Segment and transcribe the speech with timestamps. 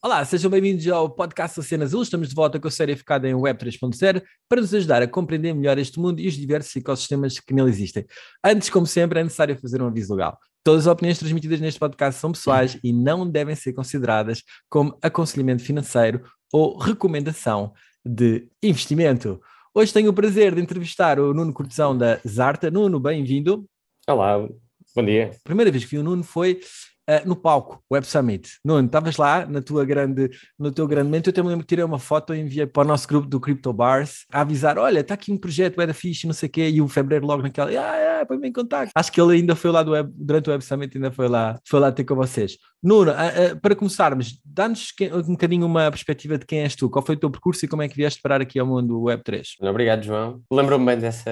[0.00, 2.02] Olá, sejam bem-vindos ao podcast Oceano Azul.
[2.02, 5.52] Estamos de volta com a série focada em Web 3.0 para nos ajudar a compreender
[5.52, 8.06] melhor este mundo e os diversos ecossistemas que nele existem.
[8.44, 10.38] Antes, como sempre, é necessário fazer um aviso legal.
[10.62, 15.64] Todas as opiniões transmitidas neste podcast são pessoais e não devem ser consideradas como aconselhamento
[15.64, 16.22] financeiro
[16.52, 17.72] ou recomendação
[18.06, 19.40] de investimento.
[19.74, 22.70] Hoje tenho o prazer de entrevistar o Nuno Cortesão da Zarta.
[22.70, 23.68] Nuno, bem-vindo.
[24.08, 24.48] Olá,
[24.94, 25.32] bom dia.
[25.34, 26.60] A primeira vez que vi o Nuno foi
[27.08, 28.58] uh, no palco, Web Summit.
[28.64, 31.28] Nuno, estavas lá na tua grande, no teu grande momento.
[31.28, 33.72] Eu também lembro que tirei uma foto e enviei para o nosso grupo do Crypto
[33.72, 36.80] Bars a avisar: olha, está aqui um projeto, era fixe, não sei o quê, e
[36.82, 38.90] o Fevereiro logo naquela, ah, ah, põe-me em contato.
[38.94, 41.58] Acho que ele ainda foi lá do web, durante o Web Summit, ainda foi lá,
[41.66, 42.56] foi lá ter com vocês.
[42.82, 44.92] Nuno, uh, uh, para começarmos, dá-nos
[45.26, 47.82] um bocadinho uma perspectiva de quem és tu, qual foi o teu percurso e como
[47.82, 49.56] é que vieste parar aqui ao mundo Web 3?
[49.62, 50.40] Obrigado, João.
[50.52, 51.30] Lembro-me bem dessa,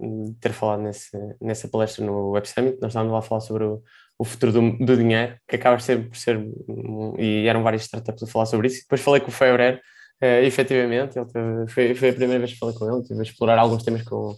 [0.00, 3.64] de ter falado nesse, nessa palestra no Web Summit, nós estávamos lá a falar sobre
[3.64, 3.82] o
[4.18, 6.40] o futuro do, do, dinheiro, que acaba sempre por ser,
[7.18, 8.82] e eram várias startups a falar sobre isso.
[8.82, 9.80] Depois falei com o Feurer,
[10.22, 13.22] uh, efetivamente, ele teve, foi, foi a primeira vez que falei com ele, tive a
[13.22, 14.36] explorar alguns temas com ele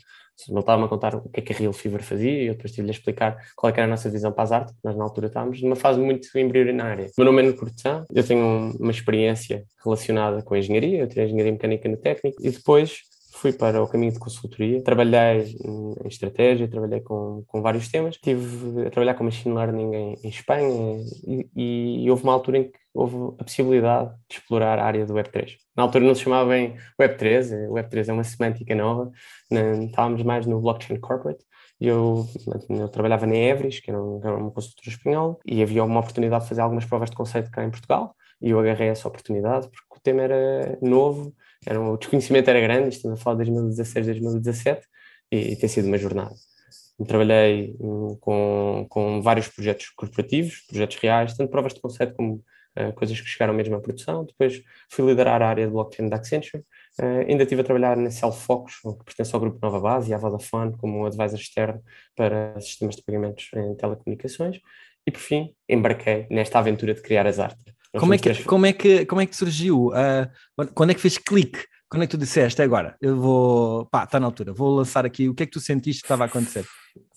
[0.61, 2.91] estava-me a contar o que é que a Real Fever fazia e eu depois tive-lhe
[2.91, 4.75] a explicar qual é era a nossa visão para as artes.
[4.85, 7.07] Nós, na altura, estávamos numa fase muito embrionária.
[7.07, 11.53] O meu nome é Nuno eu tenho uma experiência relacionada com engenharia, eu tirei engenharia
[11.53, 13.01] mecânica no técnico e depois
[13.39, 18.87] fui para o caminho de consultoria, trabalhei em estratégia, trabalhei com, com vários temas, estive
[18.87, 22.79] a trabalhar com machine learning em, em Espanha e, e, houve uma altura em que
[22.93, 25.53] houve a possibilidade de explorar a área do Web3.
[25.77, 29.13] Na altura não se chamava bem Web3, Web3 é uma semântica nova,
[29.87, 31.45] estávamos mais no blockchain corporate,
[31.81, 32.27] eu,
[32.69, 36.61] eu, trabalhava na Evris, que era, uma consultora espanhola, e havia uma oportunidade de fazer
[36.61, 40.23] algumas provas de conceito cá em Portugal, e eu agarrei essa oportunidade porque o tema
[40.23, 41.33] era novo,
[41.67, 44.87] era, o desconhecimento era grande, estamos a falar de 2016, 2017,
[45.31, 46.35] e, e tem sido uma jornada.
[47.07, 52.43] Trabalhei hum, com, com vários projetos corporativos, projetos reais, tanto provas de conceito como
[52.77, 54.25] uh, coisas que chegaram mesmo à produção.
[54.25, 56.65] Depois fui liderar a área de blockchain da Accenture.
[57.01, 60.19] Uh, ainda estive a trabalhar na Cellfocus, que pertence ao grupo Nova Base, e à
[60.19, 61.81] Vodafone, como advisor externo
[62.17, 64.61] para sistemas de pagamentos em telecomunicações.
[65.07, 67.78] E, por fim, embarquei nesta aventura de criar as artes.
[67.97, 69.89] Como é, que, como, é que, como é que surgiu?
[69.89, 71.65] Uh, quando é que fez clique?
[71.89, 72.97] Quando é que tu disseste agora?
[73.01, 75.29] Eu vou, pá, está na altura, vou lançar aqui.
[75.29, 76.67] O que é que tu sentiste que estava a acontecer?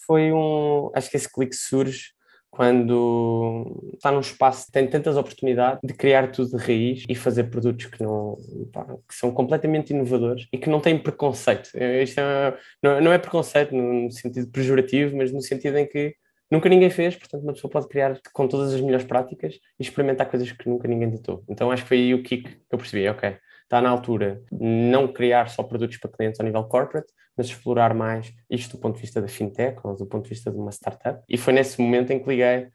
[0.05, 0.89] Foi um.
[0.95, 2.11] Acho que esse clique surge
[2.49, 7.45] quando está num espaço que tem tantas oportunidades de criar tudo de raiz e fazer
[7.45, 8.37] produtos que não
[8.73, 11.69] pá, que são completamente inovadores e que não têm preconceito.
[11.73, 16.13] É, isto é, não, não é preconceito no sentido pejorativo, mas no sentido em que
[16.51, 20.29] nunca ninguém fez, portanto uma pessoa pode criar com todas as melhores práticas e experimentar
[20.29, 21.43] coisas que nunca ninguém tentou.
[21.49, 25.07] Então acho que foi aí o kick que eu percebi, ok, está na altura não
[25.07, 29.01] criar só produtos para clientes ao nível corporate, mas explorar mais isto do ponto de
[29.01, 31.23] vista da fintech ou do ponto de vista de uma startup.
[31.29, 32.67] E foi nesse momento em que liguei,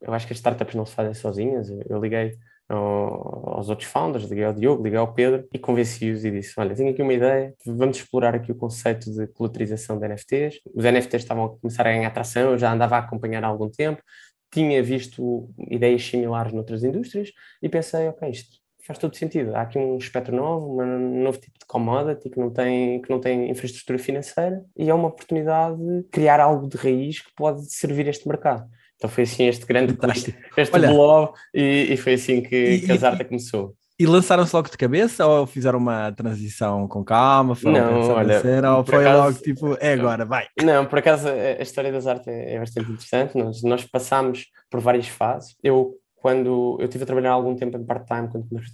[0.00, 2.32] eu acho que as startups não se fazem sozinhas, eu liguei
[2.68, 6.90] aos outros founders, liguei ao Diogo, liguei ao Pedro e convenci-os e disse: Olha, tenho
[6.90, 10.60] aqui uma ideia, vamos explorar aqui o conceito de colaterização de NFTs.
[10.74, 13.70] Os NFTs estavam a começar a ganhar atração, eu já andava a acompanhar há algum
[13.70, 14.02] tempo,
[14.50, 17.30] tinha visto ideias similares noutras indústrias
[17.62, 19.54] e pensei: Ok, isto faz todo sentido.
[19.54, 23.20] Há aqui um espectro novo, um novo tipo de commodity que não tem, que não
[23.20, 28.06] tem infraestrutura financeira e é uma oportunidade de criar algo de raiz que pode servir
[28.06, 28.68] este mercado.
[28.96, 30.38] Então foi assim este grande Fantástico.
[30.56, 33.74] este Olha, blog e, e, foi assim que, e, que a Zarta começou.
[33.98, 37.56] E lançaram-se logo de cabeça ou fizeram uma transição com calma?
[37.62, 38.42] não, olha,
[38.76, 40.46] ou foi acaso, logo tipo, é agora, vai?
[40.62, 43.38] Não, por acaso a história das artes é, é bastante interessante.
[43.38, 45.56] Nós, nós passámos por várias fases.
[45.62, 48.28] Eu quando eu estive a trabalhar algum tempo em part-time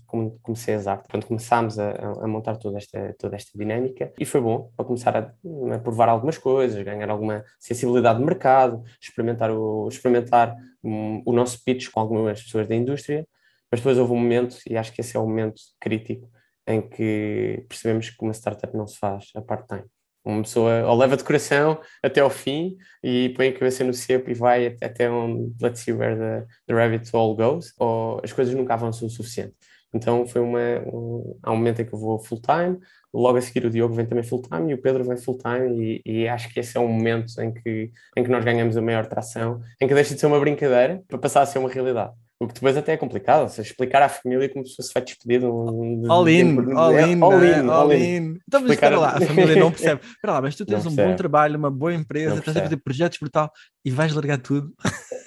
[0.06, 4.24] quando comecei as artes, quando começámos a, a, montar toda esta, toda esta dinâmica e
[4.24, 5.34] foi bom para começar a,
[5.74, 11.62] a, provar algumas coisas, ganhar alguma sensibilidade de mercado, experimentar o, experimentar um, o nosso
[11.64, 13.26] pitch com algumas pessoas da indústria,
[13.70, 16.30] mas depois houve um momento, e acho que esse é o momento crítico,
[16.66, 19.84] em que percebemos que uma startup não se faz a part-time.
[20.24, 24.30] Uma pessoa ou leva de coração até ao fim e põe a cabeça no cepo
[24.30, 28.54] e vai até onde let's see where the, the rabbit hole goes, ou as coisas
[28.54, 29.54] nunca avançam o suficiente.
[29.94, 32.78] Então foi uma, um, há um momento em que eu vou full time,
[33.12, 36.00] logo a seguir o Diogo vem também full time e o Pedro vem full time
[36.06, 38.82] e, e, acho que esse é o momento em que, em que nós ganhamos a
[38.82, 42.14] maior tração, em que deixa de ser uma brincadeira para passar a ser uma realidade.
[42.42, 45.38] O que depois até é complicado, seja, explicar à família como se fosse vai despedir
[45.38, 46.10] de um.
[46.10, 47.68] All in, all in, all in.
[47.68, 48.38] All in.
[48.48, 50.00] Então, mas espera lá, a família não percebe.
[50.04, 53.18] Espera lá, mas tu tens um bom trabalho, uma boa empresa, estás a fazer projetos
[53.18, 53.48] brutal
[53.84, 54.72] e vais largar tudo.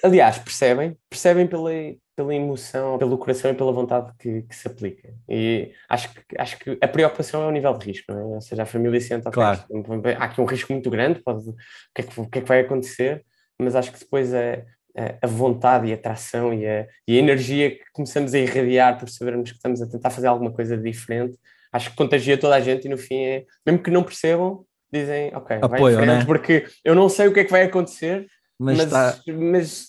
[0.04, 1.70] Aliás, percebem, percebem pela,
[2.14, 5.08] pela emoção, pelo coração e pela vontade que, que, se aplica.
[5.26, 8.24] E acho que, acho que a preocupação é o nível de risco, não é?
[8.24, 9.64] Ou seja, a família senta, claro.
[10.18, 11.54] há aqui um risco muito grande, pode, o,
[11.94, 13.24] que é que, o que é que vai acontecer,
[13.58, 14.66] mas acho que depois é
[15.22, 19.08] a, vontade e a atração e a, e a, energia que começamos a irradiar por
[19.08, 21.38] sabermos que estamos a tentar fazer alguma coisa diferente,
[21.72, 25.30] acho que contagia toda a gente e no fim é, mesmo que não percebam, dizem,
[25.34, 26.24] ok, Apoio, vai né?
[26.24, 28.26] porque eu não sei o que é que vai acontecer,
[28.58, 29.22] mas, mas, está...
[29.32, 29.88] mas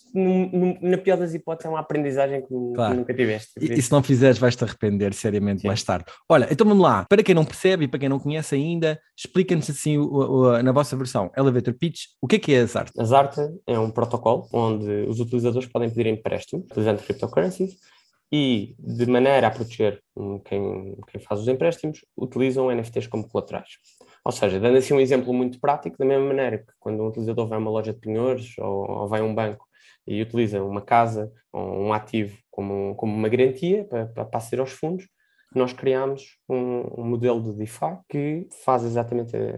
[0.82, 2.96] na pior das hipóteses é uma aprendizagem que, claro.
[2.96, 3.52] nunca tiveste.
[3.60, 5.68] E, e, se não fizeres vais-te arrepender seriamente Sim.
[5.68, 6.06] mais tarde.
[6.30, 9.70] Olha, então vamos lá, para quem não percebe e para quem não conhece ainda, explica-nos
[9.70, 12.92] assim o, o, na vossa versão Elevator Pitch, o que é que é a ZART?
[12.98, 17.78] A ZART é um protocolo onde os utilizadores podem pedir empréstimo utilizando cryptocurrencies
[18.32, 20.02] e, de maneira a proteger
[20.44, 23.78] quem, quem faz os empréstimos, utilizam NFTs como colaterais.
[24.28, 27.48] Ou seja, dando assim um exemplo muito prático, da mesma maneira que quando um utilizador
[27.48, 29.66] vai a uma loja de penhores ou, ou vai a um banco
[30.06, 34.60] e utiliza uma casa ou um ativo como, como uma garantia para, para, para aceder
[34.60, 35.08] aos fundos,
[35.56, 39.58] nós criamos um, um, modelo de DeFi que faz exatamente eh,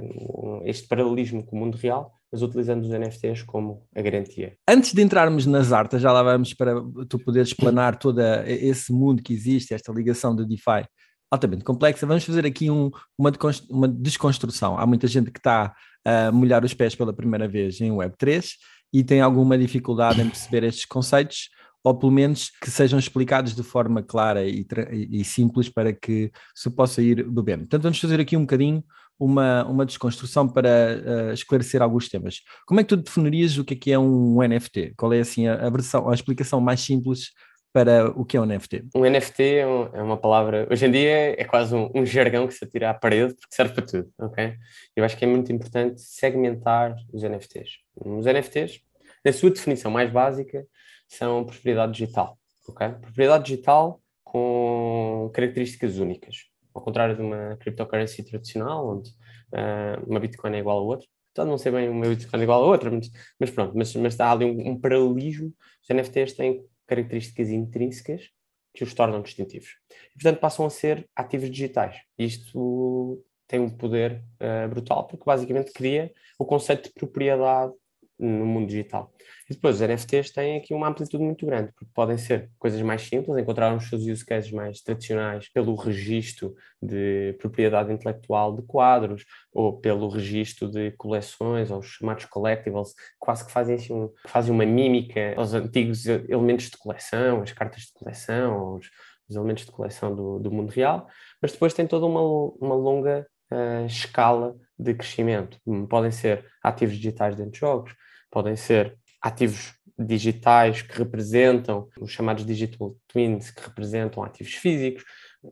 [0.66, 4.56] este paralelismo com o mundo real, mas utilizando os NFTs como a garantia.
[4.68, 6.76] Antes de entrarmos nas artes, já lá vamos para
[7.10, 10.86] tu poderes explanar todo esse mundo que existe, esta ligação de DeFi
[11.32, 12.06] altamente complexa.
[12.06, 13.32] Vamos fazer aqui um, uma,
[13.70, 14.78] uma, desconstrução.
[14.78, 15.74] Há muita gente que está
[16.06, 18.52] a molhar os pés pela primeira vez em Web3
[18.92, 21.50] e tem alguma dificuldade em perceber estes conceitos,
[21.84, 24.66] ou pelo menos que sejam explicados de forma clara e,
[25.12, 27.62] e simples para que se possa ir bebendo.
[27.62, 28.84] Portanto, vamos fazer aqui um bocadinho
[29.20, 32.42] uma, uma desconstrução para uh, esclarecer alguns temas.
[32.66, 34.94] Como é que tu definirias o que é, que é um NFT?
[34.98, 37.32] Qual é assim a, a versão, a explicação mais simples
[37.72, 38.86] para o que é um NFT?
[38.96, 42.48] Um NFT é, um, é uma palavra, hoje em dia é quase um, um, jargão
[42.48, 44.56] que se atira à parede porque serve para tudo, ok?
[44.96, 47.80] Eu acho que é muito importante segmentar os NFTs.
[47.96, 48.82] Os NFTs,
[49.24, 50.66] na sua definição mais básica,
[51.08, 52.38] são propriedade digital,
[52.68, 52.90] ok?
[52.90, 59.10] Propriedade digital com características únicas, ao contrário de uma cryptocurrency tradicional, onde
[59.54, 61.08] uh, uma Bitcoin é igual a outra.
[61.34, 64.32] Pode não ser bem uma Bitcoin igual a outra, mas, mas pronto, mas, mas está
[64.32, 65.54] ali um, um paralelismo.
[65.82, 68.30] Os NFTs têm características intrínsecas
[68.74, 69.78] que os tornam distintivos.
[70.10, 72.02] E, portanto, passam a ser ativos digitais.
[72.18, 77.74] Isto tem um poder uh, brutal, porque basicamente cria o conceito de propriedade
[78.20, 79.14] no mundo digital.
[79.50, 83.02] E depois os NFTs têm aqui uma amplitude muito grande, porque podem ser coisas mais
[83.02, 89.24] simples, encontrar os seus use cases mais tradicionais pelo registro de propriedade intelectual de quadros,
[89.54, 94.66] ou pelo registro de coleções, ou os chamados collectibles, quase que fazem, assim, fazem uma
[94.66, 98.90] mímica aos antigos elementos de coleção, as cartas de coleção, os,
[99.30, 101.08] os elementos de coleção do, do mundo real,
[101.42, 105.58] mas depois tem toda uma, uma longa uh, escala de crescimento.
[105.90, 107.94] Podem ser ativos digitais dentro de jogos,
[108.32, 115.04] podem ser ativos digitais que representam os chamados digital twins, que representam ativos físicos,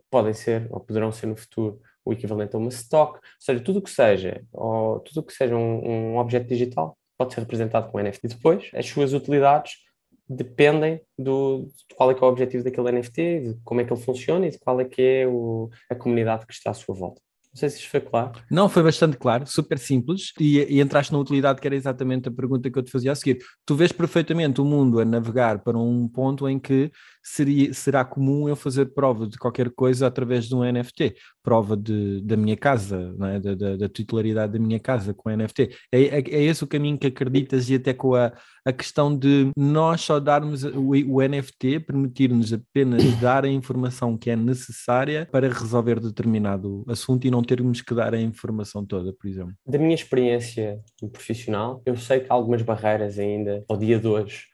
[0.09, 3.79] podem ser ou poderão ser no futuro o equivalente a uma stock, ou seja, tudo
[3.79, 7.99] o que seja, ou tudo que seja um, um objeto digital pode ser representado com
[7.99, 8.27] NFT.
[8.29, 9.73] Depois, as suas utilidades
[10.29, 13.91] dependem do, de qual é que é o objetivo daquele NFT, de como é que
[13.91, 16.95] ele funciona e de qual é que é o, a comunidade que está à sua
[16.95, 17.21] volta.
[17.57, 18.33] Não sei se isto foi claro.
[18.51, 22.31] Não, foi bastante claro, super simples, e, e, entraste na utilidade que era exatamente a
[22.31, 23.39] pergunta que eu te fazia a seguir.
[23.65, 26.91] Tu vês perfeitamente o mundo a navegar para um ponto em que
[27.27, 32.21] seria, será comum eu fazer prova de qualquer coisa através de um NFT, prova de,
[32.21, 33.39] da minha casa, é?
[33.39, 35.69] da, da, da, titularidade da minha casa com NFT.
[35.91, 38.31] É, é, é, esse o caminho que acreditas e até com a,
[38.65, 44.29] a questão de nós só darmos o, o NFT, permitir-nos apenas dar a informação que
[44.29, 49.27] é necessária para resolver determinado assunto e não termos que dar a informação toda, por
[49.27, 49.53] exemplo?
[49.67, 50.79] Da minha experiência
[51.11, 54.45] profissional, eu sei que há algumas barreiras ainda ao dia de hoje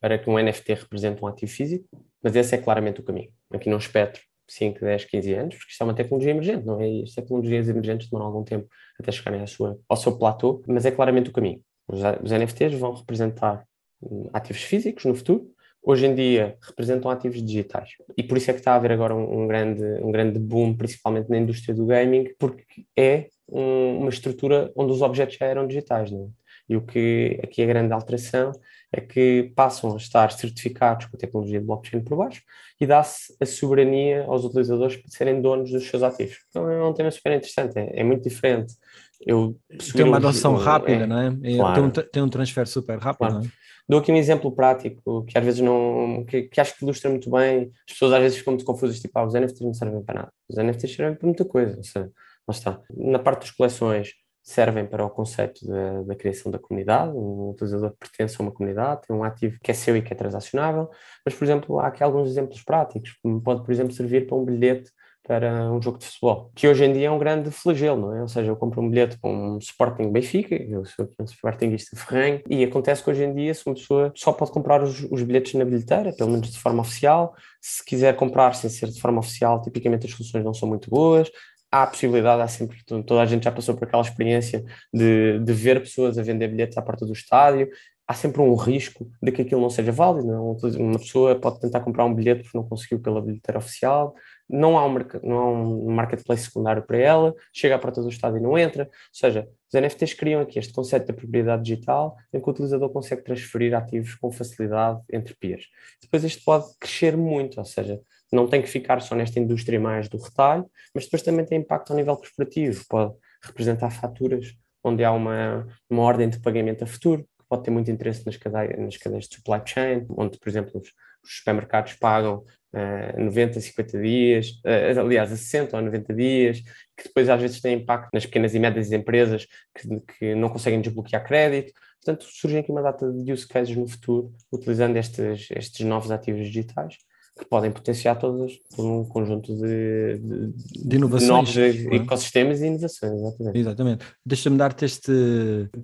[0.00, 1.84] para que um NFT represente um ativo físico,
[2.22, 3.30] mas esse é claramente o caminho.
[3.52, 7.02] Aqui num espectro 5, 10, 15 anos, porque isto é uma tecnologia emergente, não é?
[7.02, 8.66] As tecnologias emergentes demoram algum tempo
[8.98, 11.60] até chegarem à sua, ao seu platô, mas é claramente o caminho.
[11.86, 13.64] Os, os NFTs vão representar
[14.02, 15.50] hum, ativos físicos no futuro,
[15.82, 17.90] hoje em dia representam ativos digitais.
[18.16, 20.74] E por isso é que está a haver agora um, um grande, um grande boom,
[20.74, 22.64] principalmente na indústria do gaming, porque
[22.96, 26.10] é um, uma estrutura onde os objetos já eram digitais.
[26.10, 26.28] Não é?
[26.68, 28.52] E o que aqui é a grande alteração
[28.92, 32.42] é que passam a estar certificados com a tecnologia de blockchain por baixo
[32.80, 36.38] e dá-se a soberania aos utilizadores para serem donos dos seus ativos.
[36.48, 38.74] Então é um tema super interessante, é, é muito diferente.
[39.20, 39.58] Eu
[39.94, 41.26] tem uma adoção um, rápida, é, não é?
[41.42, 41.74] é claro.
[41.74, 43.34] tem, um, tem um transfer super rápido, claro.
[43.34, 43.48] não é?
[43.88, 47.30] Dou aqui um exemplo prático que às vezes não, que, que, acho que ilustra muito
[47.30, 47.72] bem.
[47.86, 50.32] As pessoas às vezes ficam muito confusas, tipo, ah, os NFTs não servem para nada.
[50.46, 51.82] Os NFTs servem para muita coisa.
[51.82, 52.10] Seja,
[52.46, 52.80] lá está.
[52.94, 54.12] Na parte das coleções,
[54.48, 57.12] servem para o conceito da, da, criação da comunidade.
[57.12, 60.16] Um utilizador pertence a uma comunidade, tem um ativo que é seu e que é
[60.16, 60.88] transacionável,
[61.24, 63.14] mas, por exemplo, há aqui alguns exemplos práticos.
[63.44, 64.90] Pode, por exemplo, servir para um bilhete
[65.28, 68.22] para um jogo de futebol, que hoje em dia é um grande flagelo, não é?
[68.22, 71.94] Ou seja, eu compro um bilhete para um Sporting Benfica, eu sou aqui um Sportingista
[71.96, 75.22] ferrenho, e acontece que hoje em dia, se uma pessoa só pode comprar os, os
[75.22, 79.18] bilhetes na bilheteira, pelo menos de forma oficial, se quiser comprar sem ser de forma
[79.18, 81.30] oficial, tipicamente as soluções não são muito boas,
[81.70, 85.52] há a possibilidade, há sempre, toda a gente já passou por aquela experiência de, de
[85.52, 87.68] ver pessoas a vender bilhetes à porta do estádio,
[88.06, 90.26] há sempre um risco de que aquilo não seja válido.
[90.26, 90.56] Não?
[90.62, 90.78] É?
[90.78, 94.14] Uma pessoa pode tentar comprar um bilhete porque não conseguiu pela bilheteira oficial,
[94.48, 98.38] não há, um, não há um marketplace secundário para ela, chega à porta do estádio
[98.38, 98.84] e não entra.
[98.84, 102.90] Ou seja, os NFTs criam aqui este conceito da propriedade digital em que o utilizador
[102.90, 105.66] consegue transferir ativos com facilidade entre peers.
[106.00, 108.00] Depois isto pode crescer muito, ou seja,
[108.32, 111.90] não tem que ficar só nesta indústria mais do retalho, mas depois também tem impacto
[111.90, 117.22] ao nível corporativo, pode representar faturas onde há uma, uma ordem de pagamento a futuro,
[117.22, 120.80] que pode ter muito interesse nas cadeias, nas cadeias de supply chain, onde, por exemplo,
[120.80, 120.92] os,
[121.28, 126.60] os supermercados pagam uh, 90, 50 dias, uh, aliás, a 60 ou 90 dias,
[126.96, 130.80] que depois às vezes tem impacto nas pequenas e médias empresas que, que não conseguem
[130.80, 131.72] desbloquear crédito.
[132.02, 136.46] Portanto, surgem aqui uma data de use cases no futuro, utilizando estes, estes novos ativos
[136.46, 136.96] digitais,
[137.38, 140.52] que podem potenciar todas por um conjunto de, de,
[140.84, 141.96] de inovações, de novos é?
[141.96, 143.58] ecossistemas e inovações, exatamente.
[143.58, 144.06] Exatamente.
[144.26, 145.12] Deixa-me dar-te este,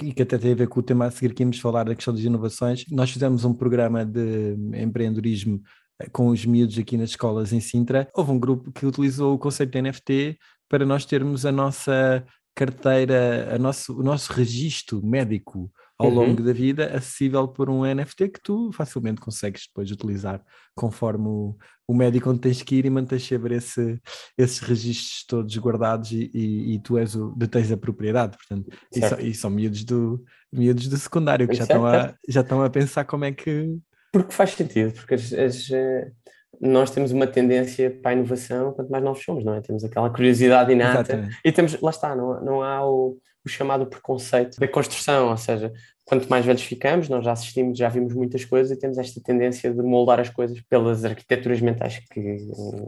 [0.03, 1.95] e que até tem a ver com o tema a seguir que íamos falar da
[1.95, 2.85] questão das inovações.
[2.91, 5.63] Nós fizemos um programa de empreendedorismo
[6.01, 8.09] eh, com os miúdos aqui nas escolas em Sintra.
[8.15, 13.55] Houve um grupo que utilizou o conceito de NFT para nós termos a nossa carteira,
[13.55, 16.15] a nosso, o nosso registro médico ao uhum.
[16.15, 20.43] longo da vida acessível por um NFT que tu facilmente consegues depois utilizar
[20.75, 24.01] conforme o, o médico onde tens que ir e mantens sempre esse,
[24.37, 29.09] esses registros todos guardados e, e, e tu és o, detens a propriedade, portanto, e,
[29.09, 30.23] so, e, são miúdos do,
[30.53, 33.79] miúdos do secundário que já estão, a, já estão a pensar como é que...
[34.13, 36.11] Porque faz sentido, porque as, as, eh,
[36.61, 39.61] nós temos uma tendência para a inovação quanto mais novos somos, não é?
[39.61, 41.39] Temos aquela curiosidade inata Exatamente.
[41.45, 45.73] e temos, lá está, não, não há o o chamado preconceito da construção, ou seja,
[46.05, 49.73] quanto mais velhos ficamos, nós já assistimos, já vimos muitas coisas e temos esta tendência
[49.73, 52.37] de moldar as coisas pelas arquiteturas mentais que,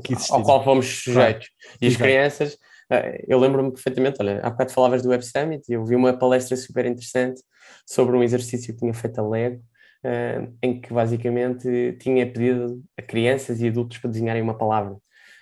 [0.05, 1.49] que ao qual fomos sujeitos.
[1.49, 1.79] Claro.
[1.81, 2.05] E as Exato.
[2.05, 2.59] crianças,
[2.91, 6.13] eh, eu lembro-me perfeitamente, olha, há bocado falavas do Web Summit e eu vi uma
[6.13, 7.41] palestra super interessante
[7.87, 9.63] sobre um exercício que tinha feito a Lego,
[10.05, 14.97] eh, em que basicamente tinha pedido a crianças e adultos para desenharem uma palavra.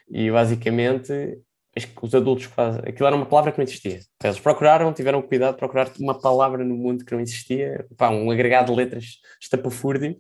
[0.09, 1.39] E basicamente
[2.03, 2.79] os adultos quase.
[2.81, 4.01] Aquilo era uma palavra que não existia.
[4.23, 8.31] Eles procuraram, tiveram cuidado de procurar uma palavra no mundo que não existia, pá, um
[8.31, 10.17] agregado de letras estapafúrdio.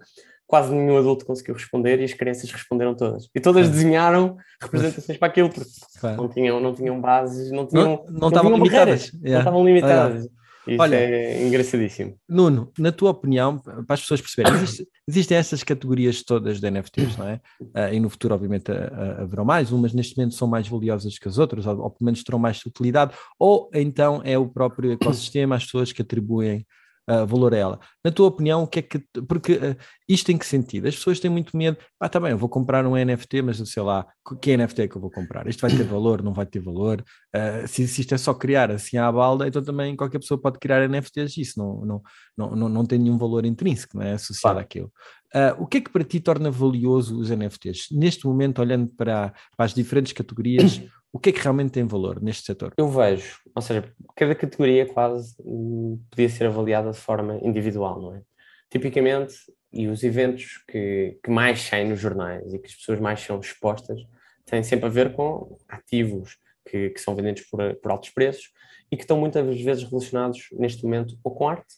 [0.46, 3.28] Quase nenhum adulto conseguiu responder e as crianças responderam todas.
[3.34, 6.16] E todas desenharam representações para aquilo, porque claro.
[6.16, 7.84] não, tinham, não tinham bases, não tinham.
[7.84, 9.12] Não, não, não estavam limitadas.
[9.14, 9.30] Yeah.
[9.30, 10.28] Não estavam limitadas.
[10.66, 12.18] Isso Olha, é engraçadíssimo.
[12.28, 17.16] Nuno, na tua opinião, para as pessoas perceberem, existe, existem essas categorias todas de NFTs,
[17.16, 17.40] não é?
[17.60, 21.28] Uh, e no futuro, obviamente, uh, haverão mais, umas neste momento são mais valiosas que
[21.28, 25.56] as outras, ou, ou pelo menos terão mais utilidade, ou então é o próprio ecossistema,
[25.56, 26.66] as pessoas que atribuem
[27.08, 27.80] uh, valor a ela.
[28.04, 28.98] Na tua opinião, o que é que.
[29.28, 29.76] Porque uh,
[30.08, 30.86] isto em que sentido?
[30.86, 31.76] As pessoas têm muito medo.
[32.00, 34.06] Ah, tá bem, eu vou comprar um NFT, mas sei lá,
[34.40, 35.46] que NFT é que eu vou comprar?
[35.46, 37.04] Isto vai ter valor, não vai ter valor?
[37.34, 40.58] Uh, se, se, isto é só criar assim à balda, então também qualquer pessoa pode
[40.58, 42.02] criar NFTs, isso não, não,
[42.36, 44.12] não, não, não tem nenhum valor intrínseco, não é?
[44.12, 44.58] Associado claro.
[44.60, 44.92] àquilo.
[45.34, 47.88] Uh, o que é que para ti torna valioso os NFTs?
[47.90, 50.80] Neste momento, olhando para, para as diferentes categorias,
[51.12, 52.72] o que é que realmente tem valor neste setor?
[52.76, 58.14] Eu vejo, ou seja, cada categoria quase hum, podia ser avaliada de forma individual, não
[58.14, 58.22] é?
[58.70, 59.34] Tipicamente,
[59.72, 63.40] e os eventos que, que mais saem nos jornais e que as pessoas mais são
[63.40, 64.00] expostas
[64.46, 66.36] têm sempre a ver com ativos
[66.68, 68.52] que, que são vendidos por, por altos preços
[68.90, 71.74] e que estão muitas vezes relacionados neste momento ou com arte,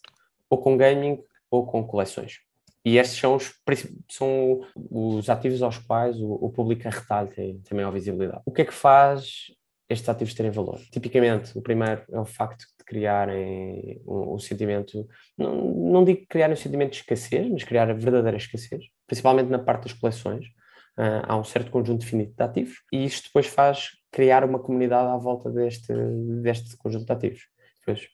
[0.50, 1.18] ou com gaming,
[1.50, 2.45] ou com coleções.
[2.86, 3.52] E estes são os,
[4.08, 8.42] são os ativos aos quais o, o público a retalho tem, tem maior visibilidade.
[8.46, 9.46] O que é que faz
[9.90, 10.78] estes ativos terem valor?
[10.92, 15.04] Tipicamente, o primeiro é o facto de criarem um, um sentimento,
[15.36, 19.58] não, não digo criar um sentimento de escassez, mas criar a verdadeira escassez, principalmente na
[19.58, 20.46] parte das coleções.
[20.96, 25.08] Uh, há um certo conjunto definido de ativos e isto depois faz criar uma comunidade
[25.08, 25.92] à volta deste,
[26.40, 27.40] deste conjunto de ativos.
[27.84, 28.08] Depois,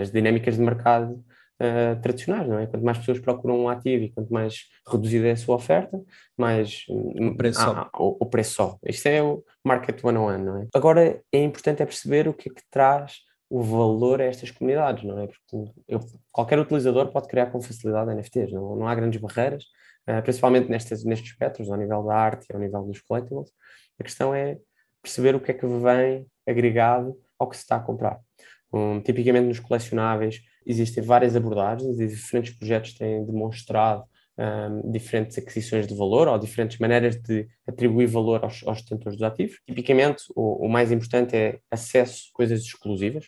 [0.00, 1.24] as dinâmicas de mercado
[1.60, 2.66] uh, tradicionais, não é?
[2.66, 6.00] Quanto mais pessoas procuram um ativo e quanto mais reduzida é a sua oferta,
[6.36, 7.70] mais o preço só.
[7.70, 8.78] Ah, o, o, preço só.
[8.84, 10.66] Isto é o market one on one, não é?
[10.74, 15.04] Agora é importante é perceber o que é que traz o valor a estas comunidades,
[15.04, 15.26] não é?
[15.26, 16.00] Porque eu,
[16.32, 19.64] qualquer utilizador pode criar com facilidade NFTs, não, não há grandes barreiras,
[20.08, 23.50] uh, principalmente nestes, nestes espectros, ao nível da arte e ao nível dos collectibles.
[23.98, 24.58] A questão é
[25.00, 28.18] perceber o que é que vem agregado ao que se está a comprar.
[28.72, 34.04] Um, tipicamente nos colecionáveis existem várias abordagens e diferentes projetos têm demonstrado
[34.38, 39.26] um, diferentes aquisições de valor ou diferentes maneiras de atribuir valor aos, aos detentores dos
[39.26, 39.58] ativos.
[39.66, 43.26] Tipicamente, o, o mais importante é acesso a coisas exclusivas,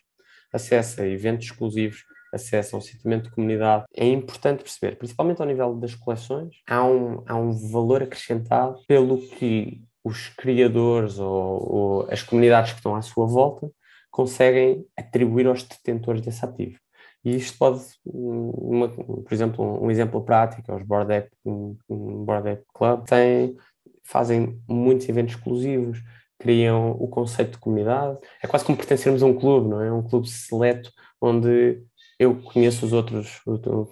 [0.52, 3.84] acesso a eventos exclusivos, acesso a um sentimento de comunidade.
[3.94, 9.18] É importante perceber, principalmente ao nível das coleções, há um, há um valor acrescentado pelo
[9.18, 13.70] que os criadores ou, ou as comunidades que estão à sua volta
[14.18, 16.76] conseguem atribuir aos detentores desse ativo.
[17.24, 22.24] E isto pode, uma, por exemplo, um exemplo prático, é os Board App, um, um
[22.24, 23.56] Board App Club, tem,
[24.02, 26.02] fazem muitos eventos exclusivos,
[26.36, 28.18] criam o conceito de comunidade.
[28.42, 29.92] É quase como pertencermos a um clube, não é?
[29.92, 31.80] Um clube seleto onde
[32.18, 33.40] eu conheço os outros,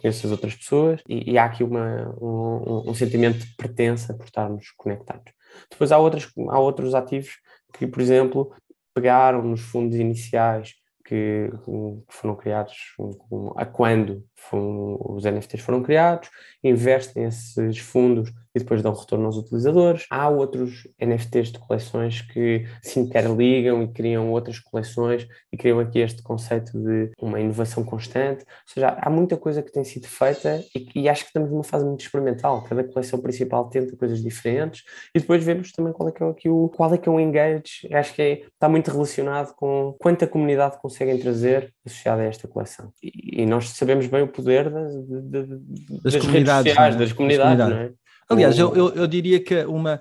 [0.00, 4.24] conheço as outras pessoas e, e há aqui uma, um, um, sentimento de pertença por
[4.24, 5.32] estarmos conectados.
[5.70, 7.38] Depois há, outras, há outros ativos
[7.72, 8.52] que, por exemplo,
[8.96, 10.74] pegaram nos fundos iniciais
[11.04, 11.50] que,
[12.08, 12.72] foram criados
[13.54, 16.30] a quando os NFTs foram criados,
[16.62, 20.06] investem esses fundos e depois dão retorno aos utilizadores.
[20.10, 25.98] Há outros NFTs de coleções que se interligam e criam outras coleções e criam aqui
[25.98, 28.44] este conceito de uma inovação constante.
[28.44, 31.64] Ou seja, há muita coisa que tem sido feita e, e acho que estamos numa
[31.64, 32.62] fase muito experimental.
[32.62, 36.48] Cada coleção principal tenta coisas diferentes e depois vemos também qual é que é aqui
[36.48, 37.86] o, qual é que é o engage.
[37.92, 42.90] Acho que é, está muito relacionado com quanta comunidade conseguem trazer associada a esta coleção.
[43.02, 45.48] E, e nós sabemos bem o poder das, das,
[46.02, 46.98] das comunidades, sociais, é?
[46.98, 47.92] das comunidades, comunidades.
[47.92, 48.06] é?
[48.28, 50.00] Aliás, eu, eu, eu diria que uma,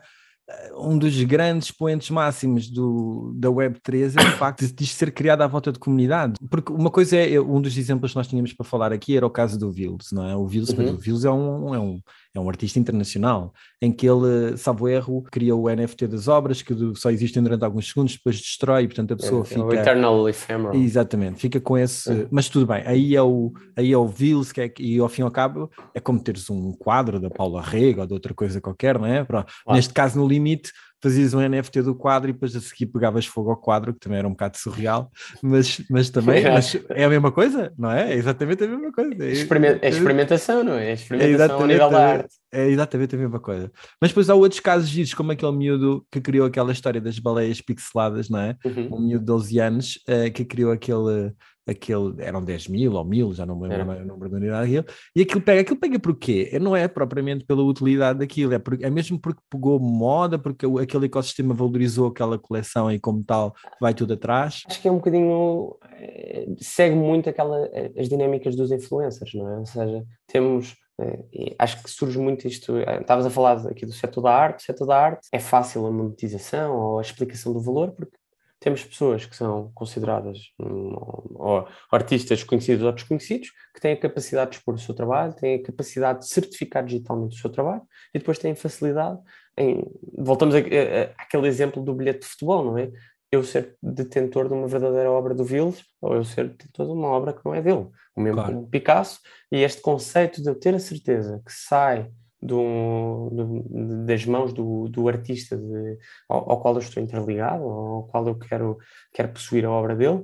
[0.78, 5.48] um dos grandes expoentes máximos do, da Web3 é o facto de ser criada à
[5.48, 6.36] volta de comunidade.
[6.50, 9.30] Porque uma coisa é, um dos exemplos que nós tínhamos para falar aqui era o
[9.30, 10.36] caso do Vils, não é?
[10.36, 10.94] O Vils, uhum.
[10.94, 12.02] o Vils é um, é um
[12.36, 16.76] é um artista internacional, em que ele, salvo erro, cria o NFT das obras que
[16.96, 19.62] só existem durante alguns segundos, depois destrói, portanto a pessoa é, fica.
[19.62, 20.76] É o Eternal Ephemeral.
[20.76, 22.12] Exatamente, fica com esse.
[22.12, 22.28] É.
[22.30, 25.22] Mas tudo bem, aí é o, aí é o Vils, que é, e ao fim
[25.22, 28.60] e ao cabo é como teres um quadro da Paula Rego ou de outra coisa
[28.60, 29.24] qualquer, não é?
[29.24, 29.52] Pronto.
[29.70, 33.52] Neste caso, no limite, fazias um NFT do quadro e depois a seguir pegavas fogo
[33.52, 35.12] ao quadro, que também era um bocado surreal,
[35.42, 38.14] mas, mas também mas é a mesma coisa, não é?
[38.14, 39.14] É exatamente a mesma coisa.
[39.24, 40.90] É, é experimentação, não é?
[40.90, 42.36] É experimentação é ao nível da arte.
[42.52, 43.72] É exatamente a mesma coisa.
[44.02, 47.62] Mas depois há outros casos giros, como aquele miúdo que criou aquela história das baleias
[47.62, 48.56] pixeladas, não é?
[48.66, 48.96] Uhum.
[48.96, 51.34] Um miúdo de 12 anos uh, que criou aquele
[51.68, 54.02] aquele, eram 10 mil ou mil, já não me lembro é.
[54.02, 56.58] o número da unidade daquilo, e aquilo pega, aquilo pega por quê?
[56.62, 61.08] Não é propriamente pela utilidade daquilo, é, por, é mesmo porque pegou moda, porque aquele
[61.08, 64.64] ecossistema valorizou aquela coleção e como tal vai tudo atrás.
[64.68, 69.50] Acho que é um bocadinho, eh, segue muito aquela, eh, as dinâmicas dos influencers, não
[69.50, 69.58] é?
[69.60, 72.78] Ou seja, temos eh, acho que surge muito isto.
[72.78, 74.62] Estavas a falar aqui do setor da arte.
[74.62, 78.18] O setor da arte é fácil a monetização ou a explicação do valor, porque
[78.66, 80.96] temos pessoas que são consideradas um,
[81.36, 85.58] ou, artistas conhecidos ou desconhecidos, que têm a capacidade de expor o seu trabalho, têm
[85.58, 89.20] a capacidade de certificar digitalmente o seu trabalho e depois têm facilidade
[89.56, 89.86] em.
[90.18, 92.92] Voltamos àquele exemplo do bilhete de futebol, não é?
[93.32, 97.10] Eu ser detentor de uma verdadeira obra do Vils ou eu ser detentor de uma
[97.10, 98.68] obra que não é dele, o mesmo claro.
[98.72, 99.20] Picasso,
[99.52, 102.10] e este conceito de eu ter a certeza que sai
[102.42, 105.98] do, do, das mãos do, do artista de,
[106.30, 108.78] ao, ao, qual eu estou interligado, ao qual eu quero,
[109.14, 110.24] quero possuir a obra dele,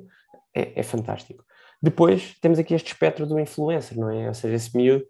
[0.54, 1.43] é, é, fantástico.
[1.82, 4.28] Depois temos aqui este espectro do influencer, não é?
[4.28, 5.06] Ou seja, esse miúdo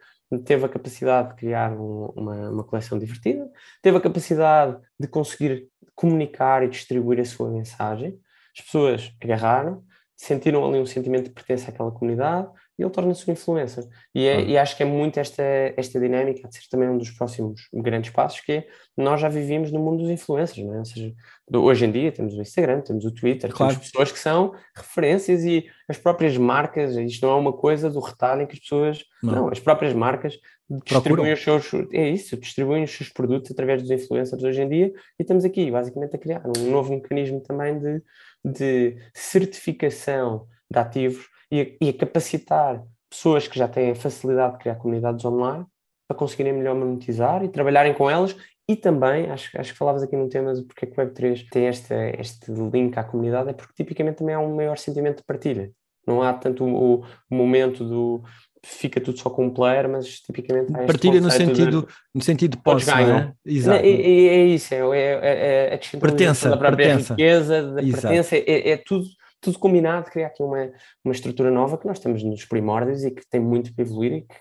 [0.46, 3.50] teve a capacidade de criar um, uma, uma coleção divertida,
[3.82, 8.18] teve a capacidade de conseguir comunicar e distribuir a sua mensagem,
[8.58, 9.84] as pessoas agarraram,
[10.16, 13.86] sentiram ali um sentimento de pertença àquela comunidade, e ele torna-se um influencer.
[14.14, 15.44] E, é, e, acho que é muito esta,
[15.78, 19.72] esta dinâmica de ser também um dos próximos grandes passos, que é nós já vivemos
[19.72, 20.80] no mundo dos influencers, não é?
[20.80, 21.14] Ou seja,
[21.54, 23.74] hoje em dia temos o Instagram, temos o Twitter, claro.
[23.74, 28.00] temos pessoas que são referências e as próprias marcas, isto não é uma coisa do
[28.00, 30.38] retalho em que as pessoas, não, não as próprias marcas
[30.86, 34.94] distribuem os seus, é isso, distribuem os seus produtos através dos influencers hoje em dia
[35.20, 38.02] e estamos aqui basicamente a criar um novo mecanismo também de,
[38.46, 44.54] de certificação de ativos e a, e a capacitar pessoas que já têm a facilidade
[44.54, 45.66] de criar comunidades online
[46.08, 48.36] para conseguirem melhor monetizar e trabalharem com elas
[48.68, 51.46] e também, acho, acho que falavas aqui num tema de porque é que o Web3
[51.52, 55.24] tem este, este link à comunidade, é porque tipicamente também há um maior sentimento de
[55.24, 55.72] partilha.
[56.08, 58.24] Não há tanto o, o momento do
[58.64, 62.52] fica tudo só com um player, mas tipicamente há Partilha no sentido, de, no sentido
[62.52, 62.90] de posse.
[62.92, 63.34] É?
[63.46, 63.84] Exato.
[63.84, 67.14] É, é, é, isso, é, é, é a descentralização da própria pertença.
[67.14, 68.02] riqueza, da Exato.
[68.02, 69.06] pertença, é, é tudo
[69.42, 70.72] tudo combinado, criar aqui uma,
[71.04, 74.22] uma estrutura nova que nós estamos nos primórdios e que tem muito para evoluir e
[74.22, 74.36] que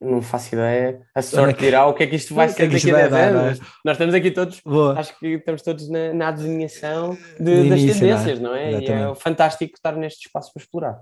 [0.00, 3.08] não faço ideia, a sorte dirá o que é que isto vai ser daqui a
[3.08, 3.60] 10 anos.
[3.60, 3.62] É?
[3.84, 4.98] Nós estamos aqui todos, Boa.
[4.98, 8.72] acho que estamos todos na, na adivinhação de, das início, tendências, não é?
[8.72, 8.82] Não é?
[8.82, 10.98] E é fantástico estar neste espaço para explorar.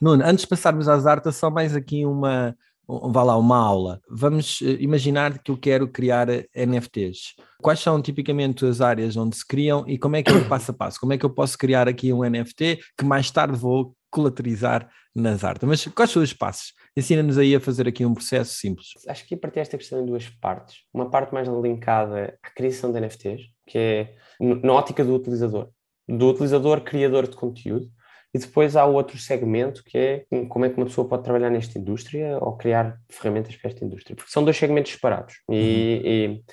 [0.00, 2.56] Nuno, antes de passarmos às artes, só mais aqui uma,
[2.88, 4.00] vá lá, uma aula.
[4.08, 7.34] Vamos eh, imaginar que eu quero criar NFTs.
[7.60, 10.70] Quais são tipicamente as áreas onde se criam e como é que é o passo
[10.70, 11.00] a passo?
[11.00, 15.42] Como é que eu posso criar aqui um NFT que mais tarde vou colateralizar nas
[15.44, 15.68] artes?
[15.68, 16.72] Mas quais são os passos?
[16.96, 18.88] Ensina-nos aí a fazer aqui um processo simples.
[19.08, 20.76] Acho que partir esta questão em duas partes.
[20.94, 25.68] Uma parte mais linkada à criação de NFTs, que é na ótica do utilizador.
[26.08, 27.90] Do utilizador criador de conteúdo,
[28.36, 31.78] e depois há outro segmento que é como é que uma pessoa pode trabalhar nesta
[31.78, 35.36] indústria ou criar ferramentas para esta indústria, porque são dois segmentos separados.
[35.50, 35.56] E, uhum.
[35.56, 36.44] e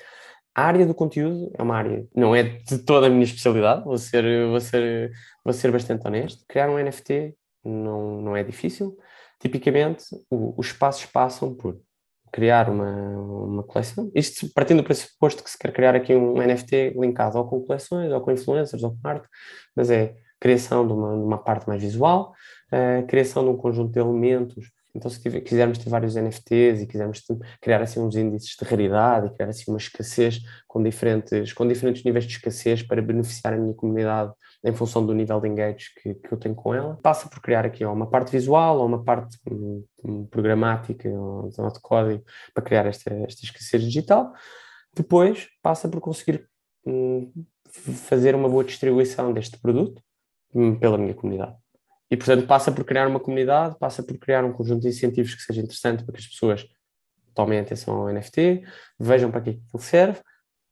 [0.54, 3.98] a área do conteúdo é uma área, não é de toda a minha especialidade, vou
[3.98, 5.12] ser, vou ser,
[5.44, 6.42] vou ser bastante honesto.
[6.48, 8.96] Criar um NFT não, não é difícil.
[9.38, 11.78] Tipicamente, o, os passos passam por
[12.32, 14.10] criar uma, uma coleção.
[14.14, 18.10] Isto partindo do pressuposto que se quer criar aqui um NFT linkado ou com coleções,
[18.10, 19.28] ou com influencers, ou com arte,
[19.76, 20.14] mas é
[20.44, 22.34] criação de uma, de uma parte mais visual,
[22.70, 24.70] uh, criação de um conjunto de elementos.
[24.94, 28.62] Então, se tiver, quisermos ter vários NFTs e quisermos ter, criar assim uns índices de
[28.62, 33.54] raridade e criar assim uma escassez com diferentes, com diferentes níveis de escassez para beneficiar
[33.54, 36.98] a minha comunidade em função do nível de engage que, que eu tenho com ela,
[37.02, 41.80] passa por criar aqui uma parte visual ou uma parte um, um, programática ou de
[41.80, 44.30] código para criar esta, esta escassez digital.
[44.94, 46.46] Depois passa por conseguir
[46.86, 47.32] um,
[47.66, 50.13] fazer uma boa distribuição deste produto Hum,
[50.80, 51.56] pela minha comunidade.
[52.10, 55.42] E, portanto, passa por criar uma comunidade, passa por criar um conjunto de incentivos que
[55.42, 56.66] seja interessante para que as pessoas
[57.34, 58.62] tomem atenção ao NFT,
[58.98, 60.20] vejam para que ele serve,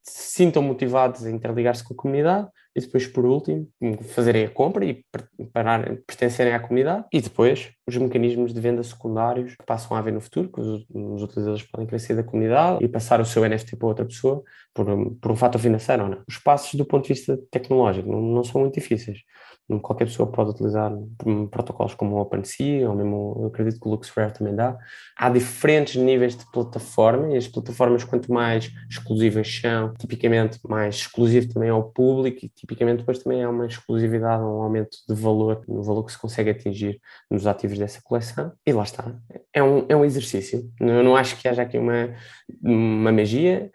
[0.03, 3.69] se sintam motivados a interligar-se com a comunidade e depois, por último,
[4.03, 5.05] fazerem a compra e
[5.53, 10.13] parar, pertencerem à comunidade e depois os mecanismos de venda secundários que passam a haver
[10.13, 13.77] no futuro, que os, os utilizadores podem crescer da comunidade e passar o seu NFT
[13.77, 14.87] para outra pessoa por,
[15.21, 16.23] por um fator financeiro ou não.
[16.27, 19.21] Os passos do ponto de vista tecnológico não, não são muito difíceis
[19.81, 20.93] qualquer pessoa pode utilizar
[21.51, 24.77] protocolos como o OpenSea, ou mesmo, eu acredito que o LuxRare também dá.
[25.17, 31.53] Há diferentes níveis de plataforma, e as plataformas, quanto mais exclusivas são, tipicamente mais exclusivo
[31.53, 35.83] também ao público, e tipicamente depois também há uma exclusividade, um aumento de valor, no
[35.83, 38.53] valor que se consegue atingir nos ativos dessa coleção.
[38.65, 39.13] E lá está.
[39.53, 40.71] É um, é um exercício.
[40.79, 42.15] Eu não acho que haja aqui uma,
[42.63, 43.69] uma magia.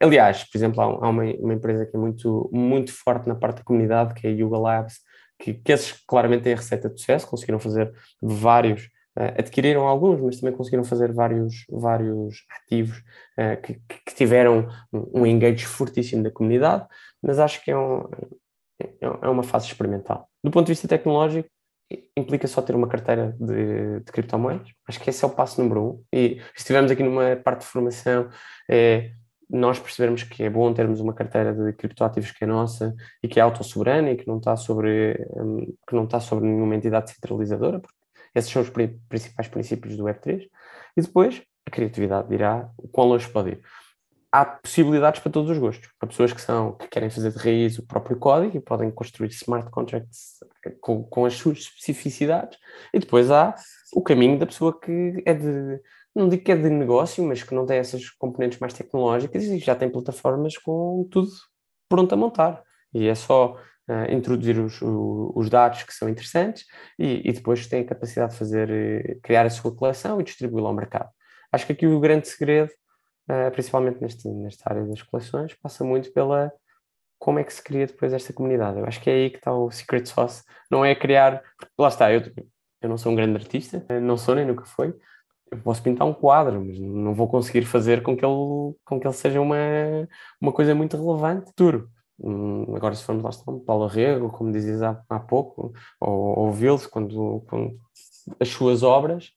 [0.00, 3.64] Aliás, por exemplo, há uma, uma empresa que é muito, muito forte na parte da
[3.64, 5.00] comunidade, que é a Yuga Labs,
[5.38, 10.40] que, que esses claramente têm a receita de sucesso, conseguiram fazer vários, adquiriram alguns, mas
[10.40, 12.98] também conseguiram fazer vários, vários ativos
[13.38, 16.86] uh, que, que, tiveram um, engage fortíssimo da comunidade,
[17.22, 18.08] mas acho que é, um,
[18.80, 20.28] é, é uma fase experimental.
[20.42, 21.48] Do ponto de vista tecnológico,
[22.16, 24.68] implica só ter uma carteira de, de criptomoedas.
[24.88, 26.04] Acho que esse é o passo número um.
[26.14, 28.28] E estivemos aqui numa parte de formação,
[28.70, 29.10] é,
[29.48, 33.40] nós percebermos que é bom termos uma carteira de criptoativos que é nossa e que
[33.40, 37.80] é autossoberana e que não está sobre, um, que não está sobre nenhuma entidade centralizadora,
[37.80, 37.99] porque
[38.34, 40.48] esses são os principais princípios do Web3.
[40.96, 43.60] E depois, a criatividade dirá o quão longe pode ir.
[44.32, 45.90] Há possibilidades para todos os gostos.
[45.98, 49.28] Para pessoas que, são, que querem fazer de raiz o próprio código e podem construir
[49.30, 50.38] smart contracts
[50.80, 52.56] com, com as suas especificidades.
[52.94, 53.54] E depois há
[53.92, 55.80] o caminho da pessoa que é de
[56.14, 59.58] não digo que é de negócio, mas que não tem essas componentes mais tecnológicas e
[59.58, 61.30] já tem plataformas com tudo
[61.88, 62.62] pronto a montar.
[62.92, 63.56] E é só
[63.90, 66.64] uh, introduzir os, os, dados que são interessantes
[66.98, 70.68] e, e, depois tem a capacidade de fazer, eh, criar a sua coleção e distribuí-la
[70.68, 71.10] ao mercado.
[71.50, 72.70] Acho que aqui o grande segredo,
[73.30, 76.52] uh, principalmente neste, nesta área das coleções, passa muito pela
[77.18, 78.78] como é que se cria depois esta comunidade.
[78.78, 80.42] Eu acho que é aí que está o secret sauce.
[80.70, 81.42] Não é criar,
[81.78, 82.22] lá está, eu,
[82.80, 84.94] eu não sou um grande artista, não sou nem nunca foi,
[85.50, 89.06] eu posso pintar um quadro, mas não vou conseguir fazer com que ele, com que
[89.06, 89.56] ele seja uma,
[90.40, 91.90] uma coisa muito relevante futuro.
[92.22, 96.52] Hum, agora, se formos lá, está, Paulo Arrego, como dizias há, há pouco, ou, ou
[96.52, 97.78] Vils, quando, quando
[98.38, 99.32] as suas obras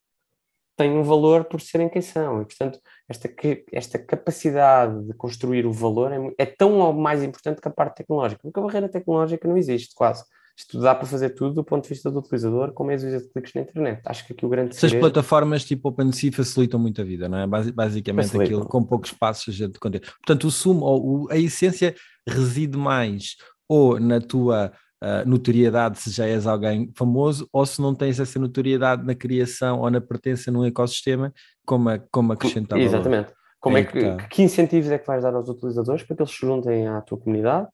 [0.75, 2.41] têm um valor por serem quem são.
[2.41, 3.29] E, portanto, esta,
[3.71, 7.97] esta capacidade de construir o valor é, é tão ou mais importante que a parte
[7.97, 10.23] tecnológica, porque a barreira tecnológica não existe quase
[10.55, 13.53] isto dá para fazer tudo do ponto de vista do utilizador com meios de cliques
[13.55, 14.01] na internet.
[14.05, 15.01] Acho que aqui o grande Essas segredo...
[15.01, 17.47] plataformas tipo OpenSea facilitam muito a vida, não é?
[17.47, 18.57] Basicamente Facilitam.
[18.57, 20.01] aquilo, com poucos passos a gente conter.
[20.01, 21.95] Portanto, o sumo, ou a essência
[22.27, 23.35] reside mais
[23.67, 24.71] ou na tua
[25.03, 29.79] uh, notoriedade se já és alguém famoso, ou se não tens essa notoriedade na criação
[29.79, 31.33] ou na pertença num ecossistema,
[31.65, 33.33] como, a, como acrescentar Exatamente.
[33.59, 36.21] Como é, é que, que, que incentivos é que vais dar aos utilizadores para que
[36.21, 37.67] eles se juntem à tua comunidade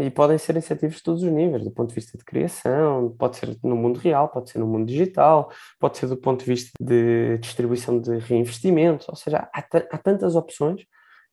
[0.00, 3.36] e podem ser incentivos de todos os níveis, do ponto de vista de criação, pode
[3.36, 6.70] ser no mundo real, pode ser no mundo digital, pode ser do ponto de vista
[6.80, 10.82] de distribuição de reinvestimentos, ou seja, há, há tantas opções,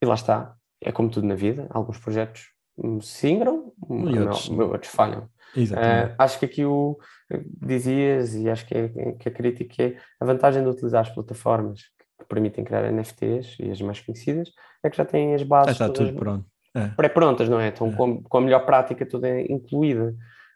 [0.02, 2.46] e lá está, é como tudo na vida, alguns projetos
[3.02, 5.30] se ingram, e outros, não, outros falham.
[5.56, 6.98] Uh, acho que aqui o
[7.46, 11.82] dizias, e acho que, é, que a crítica é a vantagem de utilizar as plataformas
[12.20, 14.52] que permitem criar NFTs e as mais conhecidas,
[14.84, 15.78] é que já têm as bases.
[15.78, 16.46] Já está tudo pronto.
[16.78, 16.88] É.
[16.96, 17.70] Pré-prontas, não é?
[17.70, 17.92] Estão é.
[17.92, 20.14] Com, com a melhor prática toda incluída.